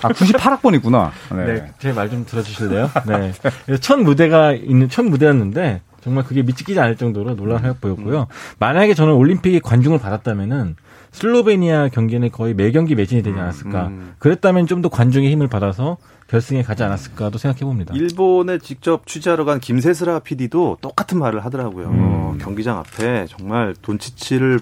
아, 0.02 0.08
98학번이구나. 0.08 1.10
네. 1.34 1.44
네 1.44 1.72
제 1.80 1.92
말 1.92 2.08
좀 2.10 2.24
들어주실래요? 2.26 2.90
네. 3.06 3.32
첫 3.80 3.98
무대가 3.98 4.52
있는, 4.52 4.88
첫 4.88 5.04
무대였는데, 5.04 5.80
정말 6.02 6.24
그게 6.24 6.42
미치지 6.42 6.78
않을 6.78 6.96
정도로 6.96 7.34
놀라운 7.36 7.74
보였고요. 7.80 8.26
만약에 8.58 8.94
저는 8.94 9.12
올림픽에 9.14 9.58
관중을 9.62 9.98
받았다면은 9.98 10.76
슬로베니아 11.12 11.88
경기는 11.88 12.30
거의 12.30 12.54
매 12.54 12.70
경기 12.70 12.94
매진이 12.94 13.22
되지 13.22 13.38
않았을까. 13.38 13.86
음, 13.88 13.92
음. 13.92 14.14
그랬다면 14.18 14.66
좀 14.66 14.80
더 14.80 14.88
관중의 14.88 15.30
힘을 15.30 15.46
받아서 15.46 15.98
결승에 16.28 16.62
가지 16.62 16.82
않았을까도 16.84 17.36
생각해 17.36 17.60
봅니다. 17.66 17.92
일본에 17.94 18.58
직접 18.58 19.06
취재하러 19.06 19.44
간 19.44 19.60
김세스라 19.60 20.20
PD도 20.20 20.78
똑같은 20.80 21.18
말을 21.18 21.44
하더라고요. 21.44 21.88
음. 21.88 21.98
어, 22.00 22.36
경기장 22.40 22.78
앞에 22.78 23.26
정말 23.28 23.74
돈치치를 23.82 24.60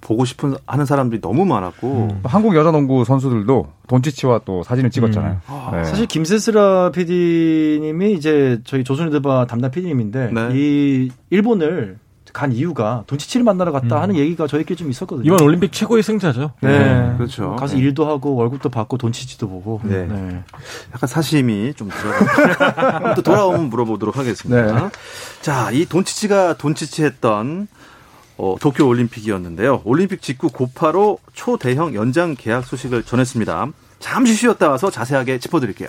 보고 0.00 0.24
싶은 0.24 0.54
하는 0.66 0.86
사람들이 0.86 1.20
너무 1.20 1.44
많았고 1.46 2.08
음. 2.12 2.20
한국 2.22 2.54
여자 2.54 2.70
농구 2.70 3.04
선수들도 3.04 3.66
돈치치와 3.88 4.42
또 4.44 4.62
사진을 4.62 4.90
찍었잖아요. 4.90 5.32
음. 5.32 5.38
아, 5.48 5.70
네. 5.74 5.84
사실 5.84 6.06
김세스라 6.06 6.92
PD님이 6.92 8.12
이제 8.12 8.60
저희 8.64 8.84
조선일보바 8.84 9.46
담당 9.46 9.70
PD님인데 9.70 10.30
네. 10.32 10.48
이 10.52 11.10
일본을 11.30 11.98
간 12.36 12.52
이유가 12.52 13.02
돈치치를 13.06 13.44
만나러 13.44 13.72
갔다 13.72 13.96
음. 13.96 14.02
하는 14.02 14.16
얘기가 14.16 14.46
저희끼리 14.46 14.76
좀 14.76 14.90
있었거든요. 14.90 15.24
이번 15.26 15.40
올림픽 15.40 15.72
최고의 15.72 16.02
승자죠. 16.02 16.52
네, 16.60 16.78
네. 16.78 17.14
그렇죠. 17.16 17.56
가서 17.56 17.76
네. 17.76 17.80
일도 17.80 18.06
하고 18.06 18.34
월급도 18.34 18.68
받고 18.68 18.98
돈치치도 18.98 19.48
보고. 19.48 19.80
네. 19.84 20.04
네. 20.04 20.42
약간 20.92 21.08
사심이 21.08 21.72
좀 21.72 21.88
들어가. 21.88 23.14
또 23.16 23.22
돌아오면 23.22 23.70
물어보도록 23.70 24.18
하겠습니다. 24.18 24.80
네. 24.80 24.90
자, 25.40 25.70
이 25.70 25.86
돈치치가 25.86 26.58
돈치치했던 26.58 27.68
어, 28.36 28.56
도쿄 28.60 28.86
올림픽이었는데요. 28.86 29.80
올림픽 29.84 30.20
직후 30.20 30.50
고파로 30.50 31.18
초대형 31.32 31.94
연장 31.94 32.34
계약 32.36 32.66
소식을 32.66 33.04
전했습니다. 33.04 33.68
잠시 33.98 34.34
쉬었다 34.34 34.68
와서 34.68 34.90
자세하게 34.90 35.38
짚어드릴게요. 35.38 35.88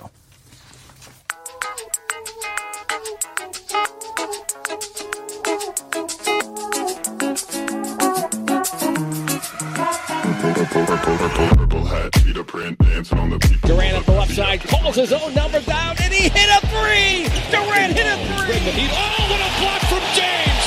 Durant 13.67 13.97
at 13.97 14.05
the 14.05 14.11
left 14.11 14.33
side 14.33 14.61
calls 14.61 14.95
his 14.95 15.11
own 15.13 15.33
number 15.33 15.59
down 15.61 15.95
and 16.01 16.13
he 16.13 16.29
hit 16.29 16.49
a 16.49 16.59
three. 16.67 17.27
Durant 17.51 17.93
hit 17.93 18.07
a 18.07 18.17
three. 18.17 18.87
Oh, 18.89 19.27
what 19.29 19.41
a 19.41 19.51
block 19.61 19.81
from 19.91 20.03
James. 20.17 20.65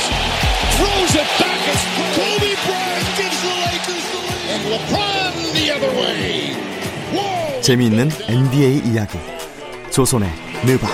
Throws 0.76 1.14
it 1.16 1.28
back 1.40 1.60
as 1.68 1.80
Kobe 2.16 2.52
Bryant 2.66 3.08
gives 3.18 3.38
the 3.42 3.54
Lakers 3.64 4.06
the 4.12 4.20
lead. 4.28 4.46
And 4.52 4.62
LeBron 4.72 5.32
the 5.54 5.66
other 5.74 5.92
way. 5.98 6.54
Whoa. 7.12 7.60
재미있는 7.62 8.10
NBA 8.28 8.82
이야기. 8.92 9.18
조선의 9.90 10.30
느바. 10.64 10.86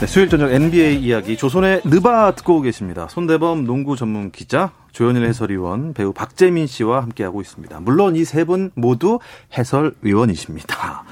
네, 0.00 0.06
수요일 0.08 0.28
저녁 0.28 0.50
NBA 0.52 0.98
이야기 1.00 1.36
조선의 1.36 1.82
느바 1.84 2.32
듣고 2.36 2.60
계십니다. 2.62 3.06
손대범 3.08 3.64
농구 3.66 3.94
전문 3.94 4.32
기자, 4.32 4.72
조현일 4.92 5.24
해설위원, 5.24 5.94
배우 5.94 6.12
박재민 6.12 6.66
씨와 6.66 7.02
함께하고 7.02 7.40
있습니다. 7.40 7.80
물론 7.80 8.14
이 8.14 8.20
세 8.22 8.44
분 8.44 8.70
모두 8.74 9.18
해설위원이십니다. 9.56 11.04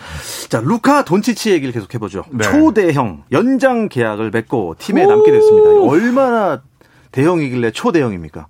자, 0.49 0.61
루카 0.61 1.05
돈치치 1.05 1.51
얘기를 1.53 1.73
계속 1.73 1.93
해보죠. 1.95 2.25
네. 2.31 2.45
초대형 2.45 3.25
연장 3.33 3.89
계약을 3.89 4.31
맺고 4.31 4.77
팀에 4.79 5.07
남게 5.07 5.31
됐습니다. 5.33 5.71
얼마나 5.91 6.63
대형이길래 7.13 7.71
초대형입니까? 7.73 8.47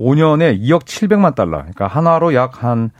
5년에 0.00 0.60
2억 0.60 0.84
700만 0.84 1.34
달러. 1.34 1.58
그러니까 1.58 1.86
한화로 1.86 2.34
약 2.34 2.62
한 2.62 2.90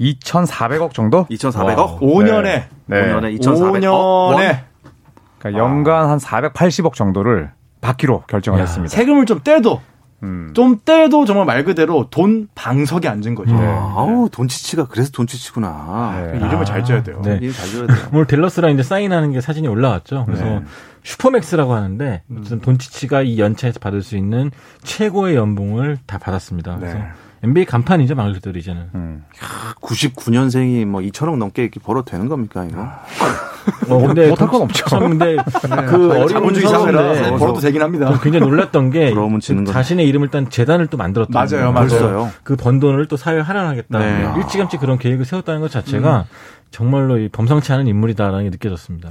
2,400억 0.00 0.92
정도? 0.92 1.26
2,400억? 1.26 1.78
와. 1.78 1.98
5년에. 1.98 2.42
네. 2.44 2.68
네. 2.86 3.12
5년에 3.12 3.40
2,400억. 3.40 3.82
5년에. 3.82 4.58
그러니까 5.38 5.62
연간 5.62 6.08
한 6.08 6.18
480억 6.18 6.94
정도를 6.94 7.50
받기로 7.80 8.24
결정을 8.28 8.60
야, 8.60 8.64
했습니다. 8.64 8.94
세금을 8.94 9.26
좀 9.26 9.40
떼도 9.42 9.80
음. 10.22 10.50
좀 10.54 10.80
떼도 10.84 11.24
정말 11.24 11.46
말 11.46 11.64
그대로 11.64 12.08
돈 12.10 12.48
방석에 12.54 13.08
앉은 13.08 13.34
거죠. 13.34 13.54
네. 13.54 13.64
아우 13.64 14.28
돈치치가 14.30 14.88
그래서 14.88 15.10
돈치치구나. 15.12 16.30
네. 16.32 16.36
이름을 16.38 16.58
아. 16.58 16.64
잘 16.64 16.84
지어야 16.84 17.02
돼요. 17.02 17.20
네. 17.24 17.38
이름 17.40 17.52
잘 17.52 17.66
지어야 17.66 17.86
돼요. 17.86 17.96
오늘 18.12 18.26
델러스랑 18.26 18.72
이제 18.72 18.82
사인하는 18.82 19.32
게 19.32 19.40
사진이 19.40 19.68
올라왔죠. 19.68 20.24
그래서 20.26 20.44
네. 20.44 20.62
슈퍼맥스라고 21.04 21.72
하는데 21.72 22.22
음. 22.30 22.60
돈치치가 22.62 23.22
이 23.22 23.38
연차에서 23.38 23.78
받을 23.78 24.02
수 24.02 24.16
있는 24.16 24.50
최고의 24.82 25.36
연봉을 25.36 25.98
다 26.06 26.18
받았습니다. 26.18 26.78
그래서 26.78 26.98
NBA 27.44 27.66
간판이죠 27.66 28.14
말 28.16 28.32
그대로 28.32 28.58
이제는. 28.58 28.90
음. 28.94 29.24
99년생이 29.80 30.84
뭐 30.84 31.00
2천억 31.00 31.36
넘게 31.36 31.62
이렇게 31.62 31.78
벌어도 31.80 32.10
되는 32.10 32.28
겁니까 32.28 32.64
이거? 32.64 32.88
어, 33.88 34.06
근데 34.06 34.28
못할 34.28 34.48
건 34.48 34.62
없죠. 34.62 34.98
근데 34.98 35.36
네. 35.68 35.86
그 35.86 36.10
어린 36.12 36.28
자본주의사회라 36.28 37.36
벌어도 37.38 37.60
되긴 37.60 37.82
합니다. 37.82 38.18
굉장히 38.22 38.46
놀랐던 38.46 38.90
게그 38.90 39.64
자신의 39.66 40.06
이름을 40.08 40.26
일단 40.28 40.48
재단을 40.50 40.86
또 40.88 40.96
만들었다. 40.96 41.30
맞아요, 41.32 41.72
맞아요. 41.72 42.30
그 42.44 42.56
번 42.56 42.80
돈을 42.80 43.06
또 43.06 43.16
사회에 43.16 43.40
할애하겠다. 43.40 43.98
네. 43.98 44.32
일찌감치 44.38 44.76
그런 44.78 44.98
계획을 44.98 45.24
세웠다는 45.24 45.60
것 45.60 45.70
자체가 45.70 46.18
음. 46.20 46.24
정말로 46.70 47.18
범상치 47.32 47.72
않은 47.72 47.86
인물이다라는 47.86 48.44
게 48.44 48.50
느껴졌습니다. 48.50 49.10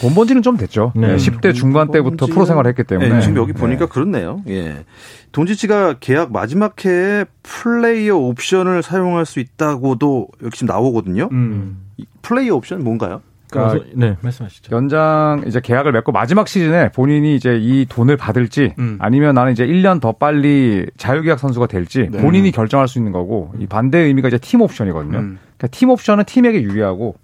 본본지는 0.00 0.42
좀 0.42 0.56
됐죠. 0.56 0.92
네. 0.94 1.16
10대 1.16 1.52
중반 1.54 1.90
때부터 1.90 2.26
프로 2.26 2.44
생활을 2.44 2.68
했기 2.68 2.84
때문에. 2.84 3.08
네, 3.08 3.20
지금 3.20 3.36
여기 3.36 3.52
보니까 3.52 3.86
네. 3.86 3.90
그렇네요. 3.90 4.40
예. 4.48 4.84
돈지치가 5.32 5.94
계약 6.00 6.32
마지막 6.32 6.84
해에 6.84 7.24
플레이어 7.42 8.16
옵션을 8.16 8.82
사용할 8.82 9.26
수 9.26 9.40
있다고도 9.40 10.28
여기 10.44 10.56
지금 10.56 10.72
나오거든요. 10.72 11.28
음. 11.32 11.78
플레이어 12.22 12.54
옵션 12.56 12.84
뭔가요? 12.84 13.20
그러니까 13.50 13.86
네, 13.94 14.16
말씀하시죠. 14.20 14.74
연장 14.74 15.42
이제 15.46 15.60
계약을 15.60 15.92
맺고 15.92 16.12
마지막 16.12 16.48
시즌에 16.48 16.90
본인이 16.92 17.34
이제 17.34 17.58
이 17.60 17.86
돈을 17.88 18.16
받을지 18.16 18.74
음. 18.78 18.96
아니면 19.00 19.34
나는 19.34 19.52
이제 19.52 19.66
1년 19.66 20.00
더 20.00 20.12
빨리 20.12 20.86
자유계약 20.96 21.38
선수가 21.38 21.66
될지 21.66 22.08
네. 22.10 22.20
본인이 22.22 22.50
결정할 22.52 22.88
수 22.88 22.98
있는 22.98 23.12
거고 23.12 23.52
이 23.58 23.66
반대의 23.66 24.06
의미가 24.08 24.28
이제 24.28 24.38
팀 24.38 24.60
옵션이거든요. 24.60 25.18
음. 25.18 25.38
그러니까 25.56 25.66
팀 25.76 25.90
옵션은 25.90 26.24
팀에게 26.24 26.62
유리하고 26.62 27.16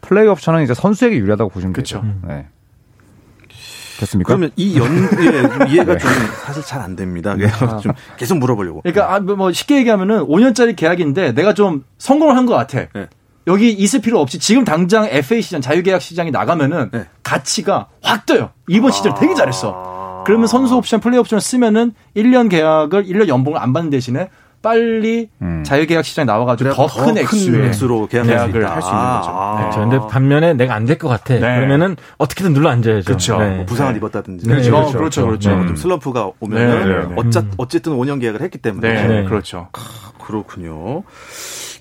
플레이 0.00 0.26
옵션은 0.26 0.62
이제 0.64 0.74
선수에게 0.74 1.16
유리하다고 1.16 1.50
보시면 1.50 1.72
그쵸. 1.72 2.00
되죠. 2.00 2.14
네. 2.26 2.46
됐습니까? 4.00 4.28
그러면 4.28 4.50
이 4.56 4.76
연, 4.78 4.86
예, 4.86 5.68
이해가 5.72 5.92
네. 5.92 5.98
좀 5.98 6.10
사실 6.44 6.62
잘 6.64 6.80
안 6.82 6.96
됩니다. 6.96 7.36
그래서 7.36 7.76
좀 7.78 7.92
계속 8.16 8.38
물어보려고. 8.38 8.80
그러니까, 8.80 9.14
아, 9.14 9.20
뭐 9.20 9.52
쉽게 9.52 9.76
얘기하면은 9.76 10.20
5년짜리 10.26 10.74
계약인데 10.74 11.32
내가 11.34 11.54
좀 11.54 11.84
성공을 11.98 12.36
한 12.36 12.46
것 12.46 12.54
같아. 12.54 12.86
네. 12.92 13.06
여기 13.46 13.70
있을 13.72 14.00
필요 14.00 14.20
없이 14.20 14.38
지금 14.38 14.64
당장 14.64 15.06
FA 15.10 15.42
시장, 15.42 15.60
자유계약 15.60 16.00
시장이 16.00 16.30
나가면은 16.30 16.90
네. 16.92 17.06
가치가 17.22 17.88
확 18.02 18.24
떠요. 18.26 18.50
이번 18.68 18.90
아. 18.90 18.92
시즌 18.92 19.14
되게 19.14 19.34
잘했어. 19.34 20.22
그러면 20.24 20.46
선수 20.46 20.76
옵션, 20.76 21.00
플레이 21.00 21.18
옵션을 21.18 21.40
쓰면은 21.40 21.92
1년 22.16 22.48
계약을 22.48 23.04
1년 23.06 23.26
연봉을 23.28 23.58
안 23.60 23.72
받는 23.72 23.90
대신에 23.90 24.28
빨리 24.62 25.28
음. 25.42 25.64
자유계약 25.66 26.04
시장에 26.04 26.24
나와가지고 26.24 26.72
더 26.74 26.86
큰 26.86 27.18
액수로 27.18 28.06
계약을 28.06 28.30
할 28.70 28.80
수 28.80 28.88
있는 28.88 29.02
거죠. 29.16 29.30
아. 29.32 29.58
네. 29.60 29.70
그런데 29.74 29.98
반면에 30.08 30.54
내가 30.54 30.74
안 30.76 30.86
될 30.86 30.96
것 30.98 31.08
같아. 31.08 31.34
네. 31.34 31.40
그러면은 31.40 31.96
어떻게든 32.18 32.52
눌러 32.54 32.70
앉아야죠. 32.70 33.04
그렇죠. 33.06 33.38
네. 33.40 33.56
뭐 33.56 33.66
부상을 33.66 33.92
네. 33.92 33.96
입었다든지. 33.98 34.46
네. 34.46 34.52
그렇죠. 34.54 34.70
그렇죠. 34.70 34.98
그렇죠. 34.98 35.26
그렇죠. 35.26 35.50
좀 35.50 35.66
네. 35.74 35.76
슬럼프가 35.80 36.30
오면은 36.38 37.18
어차, 37.18 37.44
어쨌든 37.56 37.94
5년 37.94 38.20
계약을 38.20 38.40
했기 38.40 38.58
때문에. 38.58 39.08
네. 39.08 39.24
그렇죠. 39.24 39.66
아, 39.72 39.80
그렇군요. 40.24 41.02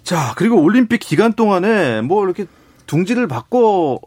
자, 0.03 0.33
그리고 0.35 0.61
올림픽 0.61 0.99
기간 0.99 1.33
동안에 1.33 2.01
뭐 2.01 2.23
이렇게 2.25 2.45
둥지를 2.87 3.27
바꿔 3.27 3.99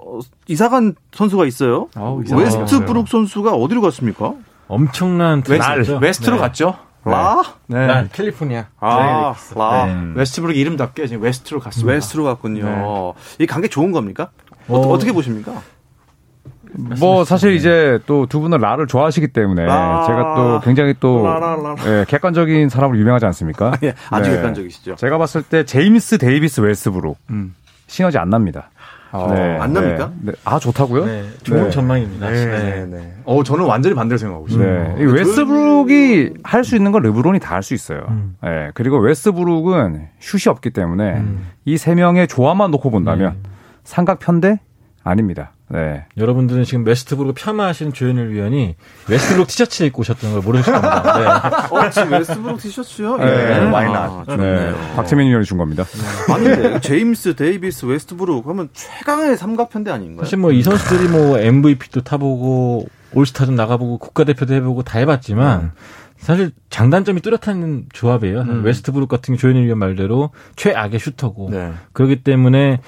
이사간 0.46 0.94
선수가 1.12 1.46
있어요. 1.46 1.88
아, 1.94 2.16
웨스트브룩 2.30 3.09
선수가 3.09 3.54
어디로 3.54 3.80
갔습니까? 3.80 4.35
엄청난 4.68 5.42
west, 5.46 5.92
west로 6.00 6.38
갔죠. 6.38 6.76
라? 7.04 7.42
네. 7.66 7.87
네. 7.87 8.09
캘리포니아. 8.12 8.66
아, 8.80 9.35
라. 9.54 9.87
네. 9.87 10.12
웨스트브룩 10.14 10.57
이름답게 10.57 11.07
지금 11.07 11.22
west로 11.22 11.61
갔습니다. 11.61 11.92
west로 11.92 12.24
갔군요. 12.24 12.64
네. 12.64 13.44
이 13.44 13.46
관계 13.46 13.68
좋은 13.68 13.92
겁니까? 13.92 14.30
어, 14.68 14.78
어, 14.78 14.98
떻게 14.98 15.12
보십니까? 15.12 15.61
뭐 16.98 17.24
사실 17.24 17.52
이제 17.54 17.98
또 18.06 18.26
두 18.26 18.40
분은 18.40 18.58
라를 18.58 18.87
좋아하시기 18.87 19.28
때문에 19.28 19.64
라. 19.64 20.04
제가 20.06 20.34
또 20.34 20.60
굉장히 20.64 20.94
또 20.98 21.24
예, 21.87 22.04
객관적인 22.08 22.68
사람으로 22.68 22.98
유명하지 22.98 23.26
않습니까? 23.26 23.72
예, 23.82 23.94
아주 24.10 24.30
네. 24.30 24.37
객관적이시죠. 24.37 24.96
제가 24.96 25.18
봤을 25.18 25.42
때 25.42 25.64
제임스 25.64 26.18
데이비스 26.18 26.60
웨스트브룩 26.61 27.16
음. 27.30 27.54
시너지 27.87 28.18
안 28.18 28.30
납니다. 28.30 28.70
아, 29.12 29.32
네, 29.32 29.58
안 29.60 29.72
납니까? 29.72 30.10
네, 30.22 30.32
네. 30.32 30.38
아 30.44 30.58
좋다고요? 30.58 31.04
네, 31.04 31.24
좋은 31.44 31.64
네. 31.64 31.70
전망입니다. 31.70 32.28
네, 32.30 32.46
네. 32.46 32.87
네. 32.87 33.14
어 33.24 33.44
저는 33.44 33.64
완전히 33.64 33.94
반대로 33.94 34.18
생각하고 34.18 34.48
있어요. 34.48 34.64
네. 34.96 34.96
이 34.98 35.04
웨스트브룩이 35.07 36.30
할 36.42 36.64
수 36.64 36.74
있는 36.74 36.90
건 36.90 37.02
르브론이 37.02 37.38
다 37.38 37.54
할 37.54 37.62
수 37.62 37.74
있어요. 37.74 38.06
음. 38.08 38.37
네. 38.42 38.70
그리고 38.74 38.98
웨스트브룩은 38.98 40.09
슛이 40.18 40.50
없기 40.50 40.70
때문에 40.70 41.12
음. 41.18 41.46
이세 41.64 41.94
명의 41.94 42.26
조화만 42.26 42.72
놓고 42.72 42.90
본다면 42.90 43.32
음. 43.34 43.42
삼각 43.84 44.18
편대 44.18 44.58
아닙니다. 45.04 45.52
네. 45.74 46.04
여러분들은 46.16 46.64
지금 46.64 46.87
웨스트브룩 46.87 47.34
폄하하신 47.34 47.92
조현일 47.92 48.30
위원이 48.30 48.76
웨스트브룩 49.08 49.46
티셔츠 49.48 49.82
입고 49.82 50.00
오셨던 50.00 50.32
걸 50.32 50.40
모르실 50.42 50.72
겁니다. 50.72 51.18
네. 51.18 51.76
어, 51.76 51.90
지금 51.90 52.12
웨스트브룩 52.12 52.58
티셔츠요? 52.60 53.16
네. 53.18 53.24
네. 53.60 53.70
Why 53.70 53.95
not. 53.95 54.28
아, 54.28 54.37
네. 54.37 54.72
박태민 54.96 55.28
위원이 55.28 55.44
준 55.44 55.58
겁니다. 55.58 55.84
네. 55.84 56.32
아닌데 56.32 56.80
제임스, 56.80 57.34
데이비스, 57.37 57.87
웨스트브룩 57.87 58.46
하면 58.48 58.68
최강의 58.72 59.37
삼각편대 59.37 59.90
아닌가요? 59.90 60.24
사실 60.24 60.38
뭐 60.38 60.52
이 60.54 60.62
선수들이 60.62 61.08
뭐 61.08 61.38
MVP도 61.38 62.02
타보고 62.02 62.87
올스타전 63.12 63.56
나가보고 63.56 63.98
국가대표도 63.98 64.54
해보고 64.54 64.82
다 64.84 64.98
해봤지만 65.00 65.60
음. 65.60 65.70
사실 66.16 66.52
장단점이 66.70 67.20
뚜렷한 67.20 67.87
조합이에요. 67.92 68.40
음. 68.42 68.64
웨스트브룩 68.64 69.08
같은 69.08 69.37
조현일 69.37 69.64
위원 69.64 69.78
말대로 69.78 70.30
최악의 70.56 70.98
슈터고 71.00 71.50
네. 71.50 71.72
그렇기 71.92 72.22
때문에 72.22 72.80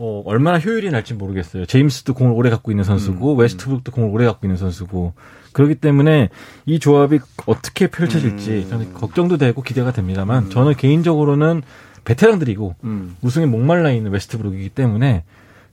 어, 0.00 0.22
얼마나 0.26 0.58
효율이 0.58 0.90
날지 0.90 1.14
모르겠어요. 1.14 1.66
제임스도 1.66 2.14
공을 2.14 2.32
오래 2.32 2.50
갖고 2.50 2.70
있는 2.70 2.84
선수고 2.84 3.34
음, 3.34 3.38
웨스트브룩도 3.40 3.90
공을 3.92 4.10
오래 4.10 4.24
갖고 4.26 4.46
있는 4.46 4.56
선수고 4.56 5.12
그렇기 5.52 5.74
때문에 5.76 6.28
이 6.66 6.78
조합이 6.78 7.18
어떻게 7.46 7.88
펼쳐질지 7.88 8.64
음. 8.66 8.70
저는 8.70 8.94
걱정도 8.94 9.36
되고 9.38 9.60
기대가 9.62 9.92
됩니다만 9.92 10.44
음. 10.44 10.50
저는 10.50 10.74
개인적으로는 10.74 11.62
베테랑들이고 12.04 12.76
음. 12.84 13.16
우승에 13.22 13.46
목말라 13.46 13.90
있는 13.90 14.12
웨스트브룩이기 14.12 14.68
때문에 14.70 15.24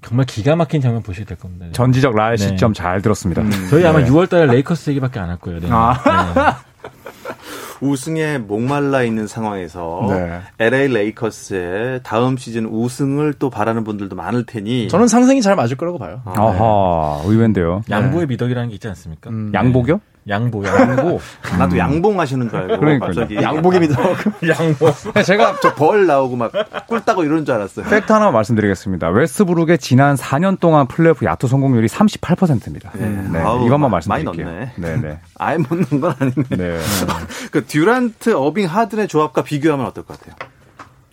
정말 0.02 0.26
기가 0.26 0.56
막힌 0.56 0.82
장면 0.82 1.02
보시게 1.04 1.26
될 1.26 1.38
겁니다. 1.38 1.68
전지적 1.72 2.16
라의 2.16 2.38
네. 2.38 2.48
시점 2.48 2.74
잘 2.74 3.02
들었습니다. 3.02 3.42
음. 3.44 3.52
저희 3.70 3.86
아마 3.86 4.00
6월달에 4.00 4.52
레이커스 4.52 4.90
얘기밖에 4.92 5.20
안 5.20 5.30
할 5.30 5.38
거예요. 5.38 5.60
네. 5.60 5.68
아. 5.72 6.62
네. 7.80 7.88
우승에 7.88 8.38
목말라 8.38 9.04
있는 9.04 9.28
상황에서 9.28 10.06
네. 10.10 10.40
LA 10.60 10.88
레이커스의 10.88 12.02
다음 12.04 12.38
시즌 12.38 12.66
우승을 12.66 13.34
또 13.34 13.50
바라는 13.50 13.84
분들도 13.84 14.16
많을 14.16 14.46
테니 14.46 14.88
저는 14.90 15.08
상성이 15.08 15.42
잘 15.42 15.56
맞을 15.56 15.78
거라고 15.78 15.98
봐요. 15.98 16.22
아, 16.26 16.34
아하, 16.36 17.22
의외인데요. 17.26 17.82
양보의 17.90 18.28
미덕이라는 18.28 18.70
게 18.70 18.76
있지 18.76 18.88
않습니까? 18.88 19.30
음, 19.30 19.52
양복이요? 19.54 20.00
양보, 20.28 20.66
양보. 20.66 21.20
나도 21.60 21.78
양봉 21.78 22.20
하시는 22.20 22.50
줄 22.50 22.58
알고. 22.58 22.80
그러니까. 22.80 23.06
갑자기. 23.08 23.36
양복입니다. 23.36 23.96
양보. 24.58 24.92
제가 25.24 25.60
저 25.60 25.76
벌 25.76 26.08
나오고 26.08 26.36
막 26.36 26.52
꿀 26.88 27.02
따고 27.06 27.24
이런 27.24 27.46
줄 27.46 27.54
알았어요. 27.56 27.86
팩트 27.88 28.12
하나 28.12 28.32
말씀드리겠습니다. 28.32 29.10
웨스트브룩의 29.10 29.78
지난 29.78 30.16
4년 30.16 30.60
동안 30.60 30.88
플레이오프 30.88 31.26
야투 31.26 31.48
성공률이 31.48 31.88
38%입니다. 31.88 32.92
네. 32.94 33.08
네. 33.32 33.40
아우, 33.40 33.66
이것만 33.66 33.90
말씀드릴게요. 33.92 34.46
많이 34.46 34.60
넣네. 34.60 34.72
네, 34.78 34.98
네. 35.02 35.20
아예 35.38 35.58
못 35.58 35.68
넣은 35.76 36.02
건 36.02 36.16
아니네. 36.20 36.44
네. 36.50 36.80
그 37.52 37.66
듀란트, 37.66 38.34
어빙, 38.36 38.66
하든의 38.68 39.08
조합과 39.08 39.44
비교하면 39.44 39.86
어떨 39.86 40.06
것 40.06 40.20
같아요? 40.20 40.36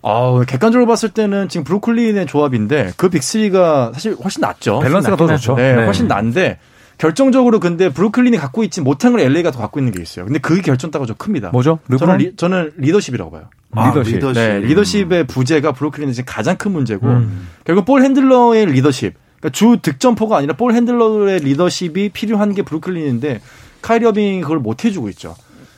아, 0.05 0.43
객관적으로 0.47 0.87
봤을 0.87 1.11
때는 1.11 1.49
지금 1.49 1.65
브루클린의 1.65 2.27
조합인데 2.27 2.93
그 2.97 3.09
빅3가 3.09 3.93
사실 3.93 4.17
훨씬 4.23 4.41
낫죠. 4.41 4.81
밸런스가 4.81 5.17
더 5.17 5.27
좋죠. 5.29 5.55
네, 5.55 5.75
네, 5.77 5.85
훨씬 5.85 6.09
난데 6.09 6.59
결정적으로 6.99 7.59
근데 7.59 7.89
브루클린이 7.89 8.37
갖고 8.37 8.63
있지 8.65 8.81
못한 8.81 9.13
걸 9.13 9.21
LA가 9.21 9.51
더 9.51 9.59
갖고 9.59 9.81
있는 9.81 9.93
게 9.93 10.01
있어요. 10.01 10.25
근데 10.25 10.39
그게 10.39 10.63
결정타가 10.63 11.07
좀 11.07 11.17
큽니다. 11.17 11.51
뭐죠? 11.51 11.79
저는, 11.99 12.19
리, 12.19 12.37
저는 12.37 12.73
리더십이라고 12.77 13.31
봐요. 13.31 13.45
아, 13.73 13.89
리더십. 13.89 14.15
리더십. 14.17 14.35
네, 14.35 14.61
리더십의 14.61 15.27
부재가 15.27 15.73
브루클린의 15.73 16.15
지금 16.15 16.33
가장 16.33 16.57
큰 16.57 16.73
문제고 16.73 17.09
음. 17.09 17.49
결국 17.65 17.85
ball 17.85 18.03
handler의 18.03 18.67
리더십. 18.67 19.15
그러니까 19.41 19.51
주 19.51 19.79
득점포가 19.83 20.37
아니라 20.37 20.55
ball 20.55 20.75
handler의 20.75 21.41
리더십이 21.41 22.11
필요한 22.11 22.55
게 22.55 22.63
브루클린인데 22.63 23.41
카이리 23.81 24.07
어빙이 24.07 24.43
그걸 24.43 24.59
못 24.59 24.85
해주고 24.85 25.09
있죠. 25.09 25.35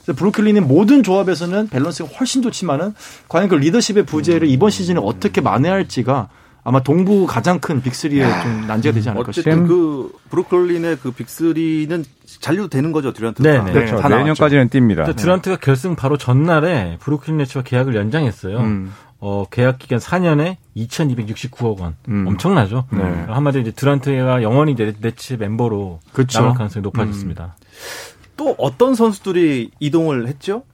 브루클린의 0.06 0.60
모든 0.60 1.02
조합에서는 1.02 1.68
밸런스가 1.68 2.10
훨씬 2.18 2.42
좋지만은 2.42 2.92
과연 3.28 3.48
그 3.48 3.54
리더십의 3.54 4.04
부재를 4.04 4.48
이번 4.48 4.68
시즌에 4.68 5.00
어떻게 5.02 5.40
만회할지가 5.40 6.28
아마 6.64 6.82
동부 6.82 7.26
가장 7.26 7.60
큰 7.60 7.82
빅3에 7.82 8.42
좀 8.42 8.66
난제가 8.66 8.94
되지 8.94 9.10
않을까 9.10 9.32
싶어요. 9.32 9.52
어쨌든 9.54 9.66
그 9.68 10.10
브루클린의 10.30 10.98
그 11.02 11.12
빅3는 11.12 12.04
잔류 12.40 12.68
되는 12.68 12.90
거죠, 12.90 13.12
듀란트. 13.12 13.42
네, 13.42 13.62
네. 13.62 13.72
그렇죠. 13.72 14.00
네, 14.00 14.16
내년까지는 14.16 14.70
뜁니다. 14.70 15.14
듀란트가 15.14 15.56
결승 15.56 15.94
바로 15.94 16.16
전날에 16.16 16.96
브루클린 17.00 17.36
네츠와 17.36 17.62
계약을 17.64 17.94
연장했어요. 17.94 18.58
음. 18.58 18.92
어, 19.20 19.44
계약 19.50 19.78
기간 19.78 19.98
4년에 19.98 20.56
2,269억 20.76 21.80
원. 21.80 21.96
음. 22.08 22.26
엄청나죠. 22.28 22.86
네. 22.90 23.02
한마디로 23.28 23.62
이제 23.62 23.70
듀란트가 23.70 24.42
영원히 24.42 24.74
네츠 24.74 25.34
멤버로 25.34 26.00
그렇죠. 26.12 26.40
남을 26.40 26.54
가능성이 26.54 26.82
높아졌습니다. 26.82 27.56
음. 27.58 28.24
또 28.36 28.54
어떤 28.58 28.94
선수들이 28.94 29.70
이동을 29.80 30.28
했죠? 30.28 30.64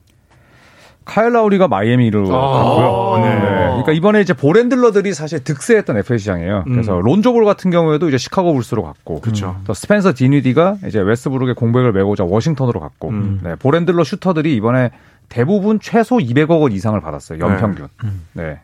카일 1.05 1.33
라우리가 1.33 1.69
마이애미로 1.69 2.29
아~ 2.35 2.63
갔고요. 2.63 3.25
네. 3.25 3.35
네. 3.35 3.67
그러니까 3.67 3.93
이번에 3.93 4.21
이제 4.21 4.33
ball 4.33 4.53
handler들이 4.53 5.13
사실 5.15 5.43
득세했던 5.43 5.97
FA 5.99 6.19
시장이에요. 6.19 6.65
음. 6.67 6.73
그래서 6.73 7.01
론조 7.01 7.28
볼 7.28 7.45
같은 7.45 7.71
경우에도 7.71 8.09
이제 8.09 8.19
시카고 8.19 8.53
불스로 8.55 8.83
갔고, 8.83 9.21
그렇죠. 9.21 9.57
또 9.67 9.75
스펜서 9.75 10.13
딘위디가 10.15 10.77
이제 10.87 11.01
웨스브룩의 11.01 11.55
공백을 11.55 11.93
메고자 11.93 12.25
워싱턴으로 12.25 12.81
갔고, 12.81 13.09
음. 13.09 13.41
네. 13.43 13.57
ball 13.57 13.74
handler 13.74 14.05
슈터들이 14.05 14.55
이번에 14.57 14.91
대부분 15.29 15.81
최소 15.81 16.17
200억 16.19 16.61
원 16.61 16.73
이상을 16.73 17.01
받았어요. 17.01 17.39
연평균. 17.39 17.89
네. 18.03 18.09
음. 18.09 18.27
네. 18.35 18.61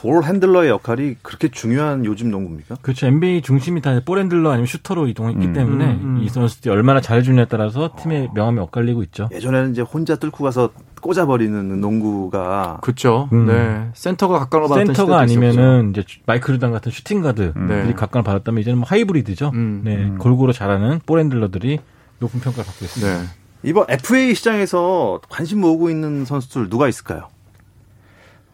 ball 0.00 0.22
handler의 0.24 0.68
역할이 0.70 1.16
그렇게 1.22 1.48
중요한 1.48 2.04
요즘 2.04 2.30
농구입니까? 2.30 2.76
그렇죠. 2.82 3.06
NBA 3.06 3.42
중심이 3.42 3.80
다 3.80 4.00
ball 4.04 4.18
handler 4.18 4.50
아니면 4.50 4.66
슈터로 4.66 5.08
이동했기 5.08 5.46
음. 5.46 5.52
때문에 5.52 5.84
음, 5.84 6.16
음. 6.18 6.22
이 6.22 6.28
선수들이 6.28 6.70
얼마나 6.72 7.00
잘해주냐에 7.00 7.46
따라서 7.46 7.90
팀의 7.98 8.30
명암이 8.34 8.60
엇갈리고 8.60 9.02
있죠. 9.04 9.28
예전에는 9.32 9.72
이제 9.72 9.80
혼자 9.82 10.16
뚫고 10.16 10.44
가서 10.44 10.70
꽂아버리는 11.00 11.80
농구가 11.80 12.78
그렇죠. 12.82 13.28
음. 13.32 13.46
네. 13.46 13.88
센터가 13.94 14.38
각광을 14.40 14.68
받았던 14.68 14.94
센터가 14.94 15.18
아니면은 15.18 15.90
이제 15.90 16.04
마이클 16.26 16.54
조던 16.54 16.72
같은 16.72 16.92
슈팅 16.92 17.22
가드들이 17.22 17.52
네. 17.66 17.92
각광을 17.94 18.22
받았다면 18.24 18.60
이제는 18.60 18.78
뭐 18.80 18.86
하이브리드죠. 18.88 19.50
음. 19.54 19.80
네. 19.84 19.96
음. 19.96 20.18
골고루 20.18 20.52
잘하는 20.52 21.00
ball 21.06 21.18
handler들이 21.20 21.80
높은 22.18 22.40
평가를 22.40 22.64
받고 22.66 22.84
있습니다. 22.84 23.22
네. 23.22 23.26
이번 23.62 23.86
FA 23.88 24.34
시장에서 24.34 25.20
관심 25.28 25.60
모으고 25.60 25.90
있는 25.90 26.24
선수들 26.24 26.68
누가 26.68 26.86
있을까요? 26.88 27.28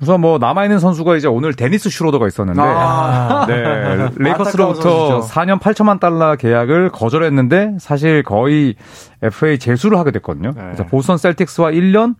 우선 0.02 0.20
뭐 0.20 0.38
남아있는 0.38 0.80
선수가 0.80 1.16
이제 1.16 1.28
오늘 1.28 1.54
데니스 1.54 1.88
슈로더가 1.88 2.26
있었는데 2.26 2.60
아~ 2.60 3.46
네, 3.46 4.10
레이커스로부터 4.18 5.20
4년 5.20 5.60
8천만 5.60 6.00
달러 6.00 6.34
계약을 6.34 6.90
거절했는데 6.90 7.76
사실 7.78 8.24
거의 8.24 8.74
FA 9.22 9.60
재수를 9.60 9.98
하게 9.98 10.10
됐거든요. 10.10 10.50
네. 10.56 10.60
그래서 10.60 10.86
보스턴 10.86 11.18
셀틱스와 11.18 11.70
1년 11.70 12.16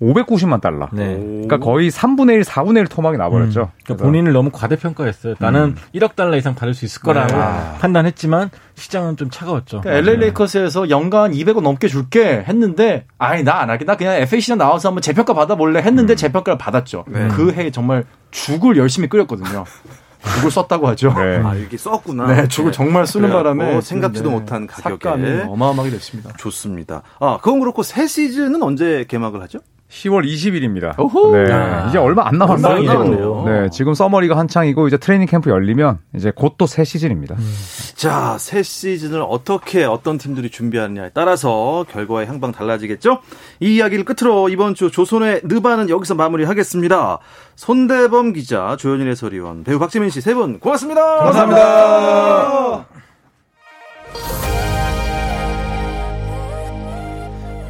590만 0.00 0.60
달러. 0.60 0.88
네. 0.92 1.16
그러니까 1.16 1.58
거의 1.58 1.90
3분의 1.90 2.34
1, 2.34 2.42
4분의 2.42 2.78
1 2.78 2.86
토막이 2.86 3.16
나버렸죠. 3.16 3.60
음. 3.62 3.80
그러니까 3.84 4.04
본인을 4.04 4.32
너무 4.32 4.50
과대평가했어요. 4.50 5.34
나는 5.38 5.60
음. 5.60 5.76
1억 5.94 6.14
달러 6.14 6.36
이상 6.36 6.54
받을 6.54 6.74
수 6.74 6.84
있을 6.84 7.02
거라고 7.02 7.34
네. 7.34 7.38
아. 7.40 7.76
판단했지만 7.80 8.50
시장은 8.76 9.16
좀 9.16 9.30
차가웠죠. 9.30 9.80
그러니까 9.80 10.10
LA 10.10 10.20
레이커스에서 10.20 10.90
연간 10.90 11.32
200억 11.32 11.62
넘게 11.62 11.88
줄게 11.88 12.44
했는데 12.46 13.06
아니 13.18 13.42
나안 13.42 13.70
하게. 13.70 13.84
나 13.84 13.96
그냥 13.96 14.14
FA 14.16 14.40
시장 14.40 14.58
나와서 14.58 14.88
한번 14.88 15.02
재평가 15.02 15.34
받아볼래 15.34 15.80
했는데 15.80 16.14
음. 16.14 16.16
재평가를 16.16 16.58
받았죠. 16.58 17.04
네. 17.08 17.28
그해 17.28 17.70
정말 17.70 18.04
죽을 18.30 18.76
열심히 18.76 19.08
끓였거든요. 19.08 19.64
죽을 20.36 20.50
썼다고 20.50 20.88
하죠. 20.88 21.14
네. 21.14 21.40
아, 21.44 21.54
이렇게 21.54 21.76
썼구나. 21.76 22.26
네, 22.26 22.48
죽을 22.48 22.72
정말 22.72 23.06
쓰는 23.06 23.30
바람에 23.30 23.80
생각지도 23.80 24.30
네. 24.30 24.34
못한 24.34 24.66
가격에 24.66 25.44
어마어마하게 25.48 25.90
됐습니다. 25.90 26.32
좋습니다. 26.36 27.02
아, 27.20 27.38
그건 27.40 27.60
그렇고 27.60 27.82
새 27.82 28.06
시즌은 28.06 28.62
언제 28.62 29.04
개막을 29.08 29.40
하죠? 29.42 29.60
10월 29.90 30.24
20일입니다. 30.26 30.98
오호. 30.98 31.32
네. 31.34 31.50
야. 31.50 31.86
이제 31.88 31.96
얼마 31.98 32.26
안 32.28 32.36
남았어요. 32.36 33.44
네. 33.46 33.70
지금 33.70 33.94
서머리가 33.94 34.36
한창이고 34.36 34.86
이제 34.86 34.98
트레이닝 34.98 35.26
캠프 35.26 35.48
열리면 35.50 35.98
이제 36.14 36.30
곧 36.34 36.58
또 36.58 36.66
새 36.66 36.84
시즌입니다. 36.84 37.36
음. 37.36 37.54
자, 37.94 38.36
새 38.38 38.62
시즌을 38.62 39.24
어떻게 39.26 39.84
어떤 39.84 40.18
팀들이 40.18 40.50
준비하느냐에 40.50 41.10
따라서 41.14 41.86
결과의 41.90 42.26
향방 42.26 42.52
달라지겠죠? 42.52 43.20
이 43.60 43.76
이야기를 43.76 44.04
끝으로 44.04 44.48
이번 44.50 44.74
주 44.74 44.90
조선의 44.90 45.40
느바는 45.44 45.88
여기서 45.88 46.14
마무리하겠습니다. 46.16 47.18
손대범 47.56 48.34
기자, 48.34 48.76
조현일 48.78 49.08
해설위원, 49.10 49.64
배우 49.64 49.78
박재민 49.78 50.10
씨 50.10 50.20
세 50.20 50.34
분 50.34 50.58
고맙습니다. 50.60 51.00
감사합니다. 51.18 51.62
감사합니다. 51.62 52.97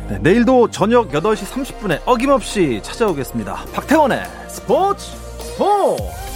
네, 0.09 0.19
내일도 0.21 0.71
저녁 0.71 1.11
8시 1.11 1.45
30분에 1.45 2.01
어김없이 2.07 2.81
찾아오겠습니다. 2.83 3.67
박태원의 3.75 4.23
스포츠 4.49 5.05
스포츠! 5.39 6.28